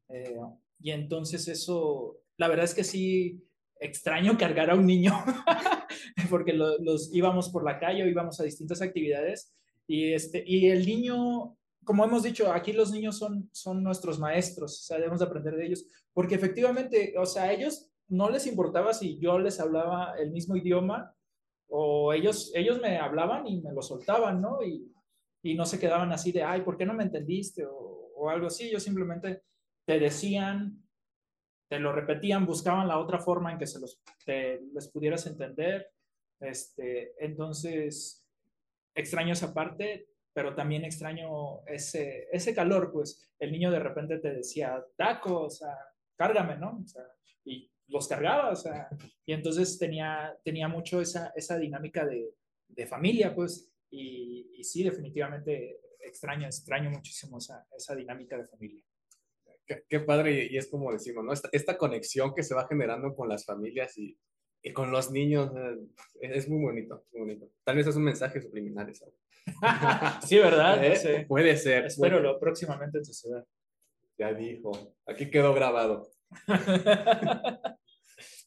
Eh, 0.09 0.37
y 0.79 0.91
entonces 0.91 1.49
eso, 1.49 2.19
la 2.37 2.49
verdad 2.49 2.65
es 2.65 2.75
que 2.75 2.85
sí, 2.85 3.43
extraño 3.81 4.39
cargar 4.39 4.71
a 4.71 4.75
un 4.75 4.87
niño, 4.87 5.13
porque 6.31 6.53
los 6.53 7.15
íbamos 7.15 7.51
por 7.51 7.65
la 7.65 7.79
calle 7.79 8.03
o 8.03 8.09
íbamos 8.09 8.41
a 8.41 8.45
distintas 8.45 8.83
actividades. 8.83 9.55
Y, 9.87 10.13
este, 10.13 10.43
y 10.47 10.69
el 10.69 10.85
niño, 10.87 11.57
como 11.85 12.05
hemos 12.05 12.23
dicho, 12.23 12.53
aquí 12.53 12.73
los 12.73 12.91
niños 12.91 13.19
son, 13.19 13.49
son 13.53 13.83
nuestros 13.83 14.19
maestros, 14.19 14.81
o 14.81 14.85
sea, 14.85 14.99
debemos 14.99 15.23
aprender 15.23 15.57
de 15.57 15.67
ellos, 15.67 15.87
porque 16.13 16.35
efectivamente, 16.35 17.15
o 17.19 17.27
sea, 17.27 17.45
a 17.45 17.53
ellos 17.53 17.91
no 18.09 18.31
les 18.31 18.47
importaba 18.47 18.95
si 18.95 19.19
yo 19.19 19.39
les 19.39 19.61
hablaba 19.61 20.15
el 20.19 20.31
mismo 20.31 20.57
idioma 20.57 21.15
o 21.69 22.13
ellos, 22.13 22.53
ellos 22.55 22.81
me 22.81 22.99
hablaban 22.99 23.47
y 23.47 23.61
me 23.61 23.73
lo 23.73 23.83
soltaban, 23.83 24.41
¿no? 24.41 24.63
Y, 24.63 24.93
y 25.43 25.55
no 25.55 25.67
se 25.67 25.79
quedaban 25.79 26.13
así 26.13 26.33
de, 26.33 26.43
ay, 26.43 26.63
¿por 26.63 26.77
qué 26.77 26.87
no 26.87 26.95
me 26.95 27.05
entendiste? 27.05 27.65
O, 27.67 28.13
o 28.17 28.31
algo 28.31 28.47
así, 28.47 28.71
yo 28.71 28.81
simplemente 28.81 29.43
te 29.87 29.99
decían, 29.99 30.83
te 31.69 31.79
lo 31.79 31.93
repetían, 31.93 32.45
buscaban 32.45 32.89
la 32.89 32.99
otra 32.99 33.19
forma 33.19 33.53
en 33.53 33.59
que 33.59 33.67
se 33.67 33.81
los, 33.81 34.03
les 34.27 34.89
pudieras 34.89 35.27
entender. 35.27 35.91
Este, 36.41 37.15
entonces, 37.25 38.27
extraño 38.95 39.33
esa 39.33 39.55
parte, 39.55 40.09
pero 40.33 40.55
también 40.55 40.85
extraño 40.85 41.65
ese, 41.67 42.29
ese 42.31 42.55
calor, 42.55 42.93
pues 42.93 43.33
el 43.39 43.53
niño 43.53 43.71
de 43.71 43.81
repente 43.81 44.19
te 44.19 44.35
decía, 44.35 44.85
taco, 44.97 45.43
o 45.43 45.51
sea, 45.51 45.75
cárgame, 46.17 46.57
¿no? 46.57 46.85
Y 47.45 47.71
los 47.89 48.09
cargaba, 48.09 48.51
o 48.51 48.57
sea, 48.57 48.89
y 49.25 49.33
entonces 49.33 49.79
tenía, 49.79 50.37
tenía 50.45 50.69
mucho 50.69 51.01
esa, 51.01 51.33
esa 51.35 51.57
dinámica 51.59 52.05
de, 52.05 52.35
de 52.69 52.87
familia, 52.87 53.35
pues, 53.35 53.73
y, 53.91 54.51
y, 54.59 54.65
sí, 54.65 54.83
definitivamente 54.83 55.81
extraño, 56.01 56.47
extraño 56.47 56.91
muchísimo 56.91 57.39
esa, 57.39 57.67
esa 57.77 57.95
dinámica 57.95 58.37
de 58.37 58.45
familia. 58.45 58.85
Qué, 59.67 60.01
padre, 60.01 60.49
y, 60.51 60.57
es 60.57 60.69
como 60.69 60.93
decimos, 60.93 61.25
¿no? 61.25 61.33
Esta, 61.33 61.49
esta, 61.53 61.77
conexión 61.77 62.35
que 62.35 62.45
se 62.45 62.55
va 62.55 62.69
generando 62.69 63.15
con 63.15 63.29
las 63.29 63.45
familias 63.45 63.99
y, 63.99 64.17
y 64.63 64.73
con 64.73 64.91
los 64.91 65.11
niños 65.11 65.53
eh, 65.57 65.79
es, 66.21 66.49
muy 66.49 66.63
bonito, 66.63 67.05
muy 67.13 67.21
bonito. 67.21 67.49
Tal 67.65 67.77
vez 67.77 67.87
es 67.87 67.97
un 67.97 68.05
mensaje 68.05 68.41
subliminal 68.41 68.89
eso. 68.89 69.07
sí, 70.27 70.39
¿verdad? 70.39 70.85
¿Eh? 70.85 71.25
Puede 71.27 71.57
ser. 71.57 71.87
Espero 71.87 72.21
lo 72.21 72.39
próximamente 72.39 72.99
en 72.99 73.05
tu 73.05 73.13
ciudad. 73.13 73.45
Ya 74.19 74.33
dijo, 74.33 74.97
aquí 75.07 75.31
quedó 75.31 75.53
grabado. 75.55 76.11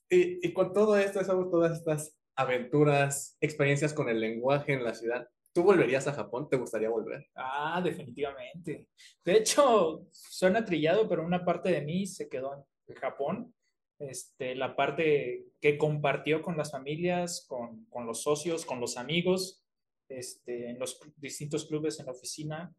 y, 0.09 0.45
y, 0.45 0.53
con 0.53 0.73
todo 0.73 0.97
esto, 0.97 1.21
todas 1.49 1.77
estas 1.77 2.17
aventuras, 2.35 3.37
experiencias 3.39 3.93
con 3.93 4.09
el 4.09 4.19
lenguaje 4.19 4.73
en 4.73 4.83
la 4.83 4.93
ciudad, 4.93 5.27
¿Tú 5.53 5.63
volverías 5.63 6.07
a 6.07 6.13
Japón? 6.13 6.47
¿Te 6.49 6.57
gustaría 6.57 6.89
volver? 6.89 7.27
Ah, 7.35 7.81
definitivamente. 7.83 8.87
De 9.23 9.33
hecho, 9.33 10.07
suena 10.11 10.63
trillado, 10.63 11.07
pero 11.09 11.25
una 11.25 11.43
parte 11.43 11.69
de 11.71 11.81
mí 11.81 12.05
se 12.05 12.29
quedó 12.29 12.65
en 12.87 12.95
Japón. 12.95 13.53
Este, 13.97 14.55
la 14.55 14.75
parte 14.75 15.45
que 15.59 15.77
compartió 15.77 16.41
con 16.41 16.55
las 16.55 16.71
familias, 16.71 17.45
con, 17.47 17.85
con 17.85 18.05
los 18.05 18.21
socios, 18.21 18.65
con 18.65 18.79
los 18.79 18.95
amigos, 18.95 19.65
este, 20.07 20.69
en 20.69 20.79
los 20.79 20.99
distintos 21.17 21.65
clubes 21.65 21.99
en 21.99 22.05
la 22.05 22.13
oficina. 22.13 22.73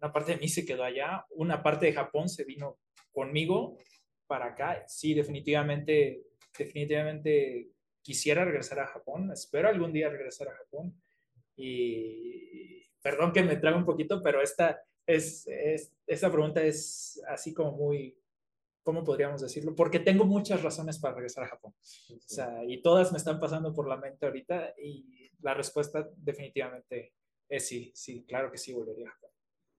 Una 0.00 0.12
parte 0.12 0.32
de 0.32 0.38
mí 0.38 0.48
se 0.48 0.66
quedó 0.66 0.84
allá, 0.84 1.24
una 1.30 1.62
parte 1.62 1.86
de 1.86 1.94
Japón 1.94 2.28
se 2.28 2.44
vino 2.44 2.78
conmigo 3.12 3.78
para 4.26 4.46
acá. 4.46 4.84
Sí, 4.86 5.14
definitivamente, 5.14 6.22
definitivamente 6.58 7.70
quisiera 8.02 8.44
regresar 8.44 8.80
a 8.80 8.86
Japón. 8.86 9.30
Espero 9.32 9.68
algún 9.68 9.92
día 9.92 10.10
regresar 10.10 10.48
a 10.48 10.56
Japón. 10.56 10.94
Y 11.56 12.82
perdón 13.02 13.32
que 13.32 13.42
me 13.42 13.56
trague 13.56 13.76
un 13.76 13.84
poquito, 13.84 14.22
pero 14.22 14.42
esta, 14.42 14.82
es, 15.06 15.46
esta 16.06 16.30
pregunta 16.30 16.62
es 16.62 17.22
así 17.28 17.52
como 17.52 17.72
muy, 17.72 18.16
¿cómo 18.82 19.04
podríamos 19.04 19.40
decirlo? 19.40 19.74
Porque 19.74 20.00
tengo 20.00 20.24
muchas 20.24 20.62
razones 20.62 20.98
para 20.98 21.14
regresar 21.14 21.44
a 21.44 21.48
Japón. 21.48 21.74
O 22.10 22.18
sea, 22.26 22.64
y 22.66 22.82
todas 22.82 23.12
me 23.12 23.18
están 23.18 23.38
pasando 23.38 23.74
por 23.74 23.88
la 23.88 23.96
mente 23.96 24.26
ahorita 24.26 24.74
y 24.82 25.30
la 25.40 25.54
respuesta 25.54 26.08
definitivamente 26.16 27.12
es 27.48 27.66
sí, 27.66 27.92
sí, 27.94 28.24
claro 28.26 28.50
que 28.50 28.58
sí 28.58 28.72
volvería 28.72 29.08
a 29.08 29.12
Japón. 29.12 29.30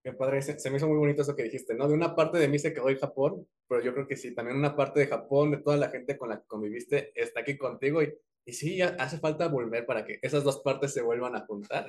Qué 0.04 0.14
padre, 0.14 0.42
se, 0.44 0.60
se, 0.60 0.70
me 0.70 0.78
hizo 0.78 0.88
muy 0.88 0.98
bonito 0.98 1.24
eso 1.24 1.36
que 1.36 1.42
dijiste, 1.42 1.74
¿no? 1.74 1.88
De 1.88 1.96
una 1.96 2.16
parte 2.16 2.38
de 2.38 2.48
mí 2.48 2.60
se 2.60 2.72
quedó 2.72 2.90
en 2.90 3.00
Japón, 3.00 3.48
pero 3.68 3.82
yo 3.82 3.92
creo 3.92 4.08
que 4.08 4.16
sí, 4.16 4.36
también 4.36 4.58
una 4.58 4.76
parte 4.76 5.00
de 5.00 5.08
Japón, 5.08 5.50
de 5.50 5.58
toda 5.58 5.78
la 5.78 5.90
gente 5.90 6.16
con 6.16 6.30
la 6.30 6.40
que 6.40 6.46
conviviste, 6.46 7.12
está 7.20 7.40
aquí 7.40 7.58
contigo 7.58 8.04
y 8.04 8.16
y 8.48 8.54
sí, 8.54 8.80
hace 8.82 9.18
falta 9.18 9.48
volver 9.48 9.88
para 9.88 10.06
que 10.06 10.20
esas 10.22 10.44
dos 10.44 10.60
partes 10.60 10.94
se 10.94 11.02
vuelvan 11.02 11.36
a 11.36 11.46
juntar. 11.48 11.88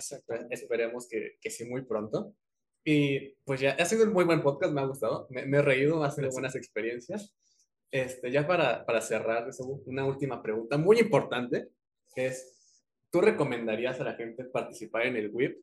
Esperemos 0.48 1.06
que, 1.06 1.36
que, 1.38 1.50
sí 1.50 1.66
muy 1.66 1.82
pronto. 1.84 2.34
Y 2.82 3.34
pues 3.44 3.60
ya 3.60 3.72
ha 3.72 3.84
sido 3.84 4.04
un 4.04 4.14
muy 4.14 4.24
buen 4.24 4.42
podcast, 4.42 4.72
me 4.72 4.80
ha 4.80 4.86
gustado, 4.86 5.26
me, 5.28 5.42
he 5.42 5.62
reído, 5.62 6.02
ha 6.02 6.10
sido 6.10 6.30
buenas 6.30 6.56
experiencias. 6.56 7.36
Este, 7.90 8.30
ya 8.30 8.46
para, 8.46 8.86
para 8.86 9.02
cerrar, 9.02 9.50
una 9.84 10.06
última 10.06 10.42
pregunta 10.42 10.78
muy 10.78 10.98
importante 10.98 11.68
es, 12.14 12.80
¿tú 13.10 13.20
recomendarías 13.20 14.00
a 14.00 14.04
la 14.04 14.14
gente 14.14 14.44
participar 14.44 15.06
en 15.06 15.16
el 15.16 15.30
WIP? 15.30 15.58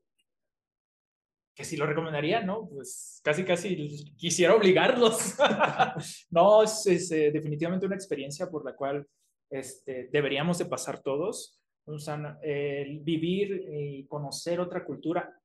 Que 1.55 1.63
si 1.63 1.75
lo 1.75 1.87
recomendaría, 1.87 2.41
¿no? 2.41 2.69
Pues 2.69 3.19
casi, 3.23 3.43
casi 3.43 4.13
quisiera 4.15 4.53
obligarlos. 4.53 5.35
no, 6.29 6.61
es, 6.61 6.85
es 6.85 7.11
eh, 7.11 7.31
definitivamente 7.31 7.87
una 7.87 7.95
experiencia 7.95 8.47
por 8.47 8.63
la 8.63 8.75
cual 8.75 9.07
este, 9.53 10.09
deberíamos 10.11 10.57
de 10.57 10.65
pasar 10.65 11.01
todos. 11.01 11.59
O 11.85 11.99
sea, 11.99 12.39
el 12.41 13.01
vivir 13.01 13.65
y 13.71 14.05
conocer 14.07 14.59
otra 14.59 14.83
cultura, 14.83 15.39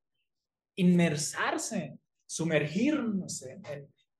inmersarse, 0.76 1.98
sumergirnos 2.26 3.42
en, 3.42 3.62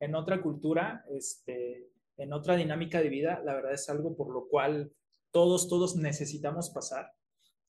en, 0.01 0.15
otra 0.15 0.43
cultura, 0.43 1.05
este, 1.11 1.89
en 2.17 2.33
otra 2.33 2.57
dinámica 2.57 3.01
de 3.01 3.09
vida, 3.09 3.41
la 3.45 3.55
verdad 3.55 3.73
es 3.73 3.89
algo 3.89 4.17
por 4.17 4.33
lo 4.33 4.49
cual 4.49 4.93
todos, 5.31 5.69
todos 5.69 5.97
necesitamos 5.97 6.71
pasar. 6.71 7.11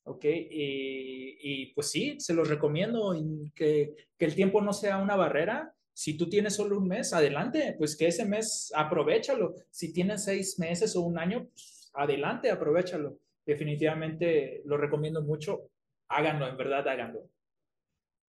¿ok? 0.03 0.25
Y, 0.25 1.37
y, 1.41 1.73
pues 1.73 1.91
sí, 1.91 2.19
se 2.19 2.33
los 2.33 2.49
recomiendo 2.49 3.15
que, 3.55 3.95
que, 4.17 4.25
el 4.25 4.35
tiempo 4.35 4.61
no 4.61 4.73
sea 4.73 4.97
una 4.97 5.15
barrera. 5.15 5.73
Si 5.93 6.17
tú 6.17 6.27
tienes 6.27 6.55
solo 6.55 6.79
un 6.79 6.87
mes, 6.87 7.13
adelante, 7.13 7.75
pues 7.77 7.95
que 7.95 8.07
ese 8.07 8.25
mes 8.25 8.71
aprovechalo. 8.75 9.53
Si 9.69 9.93
tienes 9.93 10.23
seis 10.23 10.57
meses 10.57 10.95
o 10.95 11.01
un 11.01 11.19
año, 11.19 11.47
pues 11.49 11.78
adelante, 11.99 12.49
aprovechalo. 12.49 13.19
Definitivamente 13.45 14.61
lo 14.65 14.77
recomiendo 14.77 15.21
mucho. 15.21 15.69
Háganlo, 16.09 16.47
en 16.47 16.57
verdad, 16.57 16.87
háganlo. 16.87 17.29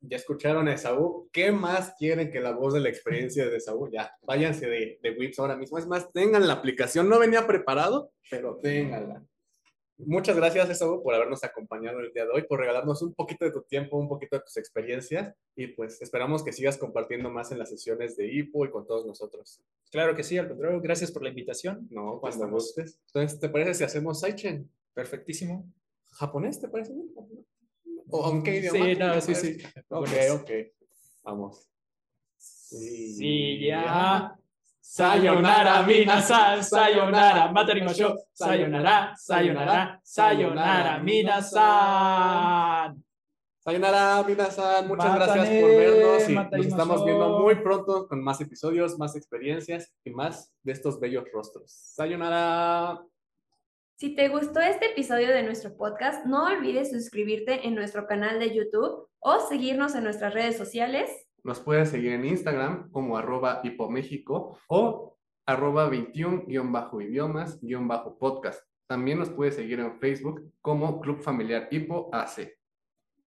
Ya 0.03 0.17
escucharon 0.17 0.67
a 0.69 0.75
Esaú. 0.75 1.29
¿Qué 1.31 1.53
más 1.53 1.95
quieren 1.99 2.31
que 2.31 2.41
la 2.41 2.53
voz 2.53 2.73
de 2.73 2.81
la 2.81 2.89
experiencia 2.89 3.47
de 3.47 3.57
Esaú? 3.57 3.91
Ya, 3.93 4.15
váyanse 4.23 4.67
de, 4.67 4.99
de 5.03 5.33
ahora 5.39 5.57
mismo. 5.57 5.79
Es 5.79 5.87
más, 5.87 6.11
tengan 6.13 6.47
la 6.47 6.55
aplicación. 6.55 7.09
No 7.09 7.19
venía 7.19 7.47
preparado, 7.47 8.13
pero 8.31 8.57
ténganla. 8.63 9.23
Muchas 10.07 10.37
gracias, 10.37 10.71
Esaú, 10.71 11.03
por 11.03 11.15
habernos 11.15 11.43
acompañado 11.45 12.01
el 12.01 12.13
día 12.13 12.25
de 12.25 12.31
hoy, 12.31 12.43
por 12.43 12.61
regalarnos 12.61 13.03
un 13.03 13.15
poquito 13.15 13.45
de 13.45 13.53
tu 13.53 13.63
tiempo, 13.63 13.97
un 13.97 14.09
poquito 14.09 14.37
de 14.37 14.43
tus 14.43 14.57
experiencias 14.57 15.35
y 15.57 15.69
pues 15.69 16.01
esperamos 16.03 16.43
que 16.43 16.53
sigas 16.53 16.79
compartiendo 16.79 17.31
más 17.31 17.53
en 17.53 17.59
las 17.59 17.69
sesiones 17.71 18.17
de 18.17 18.33
IPO 18.33 18.67
y 18.67 18.71
con 18.71 18.87
todos 18.87 19.07
nosotros. 19.07 19.61
Claro 19.91 20.15
que 20.15 20.23
sí, 20.23 20.39
al 20.39 20.49
contrario, 20.49 20.81
gracias 20.81 21.11
por 21.11 21.23
la 21.23 21.29
invitación. 21.29 21.87
No, 21.91 22.21
cuando 22.21 22.49
gustes. 22.49 22.99
Entonces, 23.07 23.41
¿te 23.41 23.49
parece 23.49 23.75
si 23.75 23.85
hacemos 23.85 24.21
Saichen? 24.21 24.71
Perfectísimo. 24.95 25.73
¿Japonés 26.13 26.61
te 26.61 26.69
parece 26.69 26.93
¿O 28.09 28.25
aunque 28.25 28.57
idioma? 28.59 28.85
Sí, 28.85 28.95
no, 28.97 29.21
sí, 29.21 29.35
sí. 29.35 29.59
Ok, 29.89 30.09
ok. 30.33 30.51
Vamos. 31.23 31.69
Sí, 32.37 33.15
sí 33.15 33.67
ya. 33.67 34.37
Sayonara 34.81 35.83
minasan, 35.83 36.65
sayonara 36.65 37.53
matarimashou, 37.53 38.17
sayonara, 38.33 39.15
sayonara, 39.17 40.01
sayonara 40.03 40.99
minasan. 40.99 42.31
Sayonara, 43.63 44.25
minasan, 44.27 44.89
muchas 44.89 45.15
gracias 45.15 45.49
por 45.61 45.69
vernos 45.69 46.29
y 46.31 46.35
nos 46.35 46.67
estamos 46.67 47.05
viendo 47.05 47.41
muy 47.41 47.57
pronto 47.57 48.09
con 48.09 48.25
más 48.25 48.41
episodios, 48.41 48.99
más 48.99 49.15
experiencias 49.17 49.93
y 50.03 50.11
más 50.11 50.51
de 50.63 50.73
estos 50.73 50.99
bellos 50.99 51.25
rostros. 51.31 51.71
Sayonara. 51.71 53.05
Si 53.97 54.15
te 54.15 54.29
gustó 54.29 54.61
este 54.61 54.93
episodio 54.93 55.29
de 55.29 55.43
nuestro 55.43 55.77
podcast, 55.77 56.25
no 56.25 56.47
olvides 56.47 56.91
suscribirte 56.91 57.67
en 57.69 57.75
nuestro 57.75 58.07
canal 58.07 58.39
de 58.39 58.55
YouTube 58.55 59.11
o 59.19 59.41
seguirnos 59.47 59.95
en 59.95 60.05
nuestras 60.05 60.33
redes 60.33 60.57
sociales. 60.57 61.11
Nos 61.45 61.61
puedes 61.61 61.91
seguir 61.91 62.13
en 62.13 62.25
Instagram 62.25 62.91
como 62.91 63.17
arroba 63.17 63.61
hipoméxico 63.65 64.59
o 64.69 65.17
arroba 65.47 65.91
21-idiomas-podcast. 65.91 68.61
También 68.87 69.19
nos 69.19 69.31
puedes 69.31 69.55
seguir 69.55 69.81
en 69.81 69.99
Facebook 69.99 70.53
como 70.61 71.01
Club 71.01 71.21
Familiar 71.21 71.69
Hipo 71.71 72.11
AC, 72.13 72.61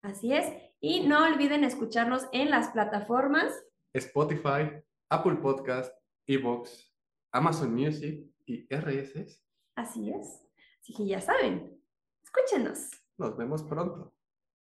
Así 0.02 0.32
es. 0.32 0.52
Y 0.80 1.06
no 1.06 1.24
olviden 1.24 1.62
escucharnos 1.62 2.26
en 2.32 2.50
las 2.50 2.70
plataformas. 2.70 3.52
Spotify, 3.92 4.82
Apple 5.08 5.36
Podcast, 5.36 5.94
Evox, 6.26 6.92
Amazon 7.32 7.72
Music 7.72 8.26
y 8.44 8.66
RSS. 8.74 9.40
Así 9.76 10.10
es. 10.10 10.44
Así 10.80 10.92
que 10.94 11.06
ya 11.06 11.20
saben, 11.20 11.80
escúchenos. 12.20 12.90
Nos 13.16 13.36
vemos 13.36 13.62
pronto. 13.62 14.11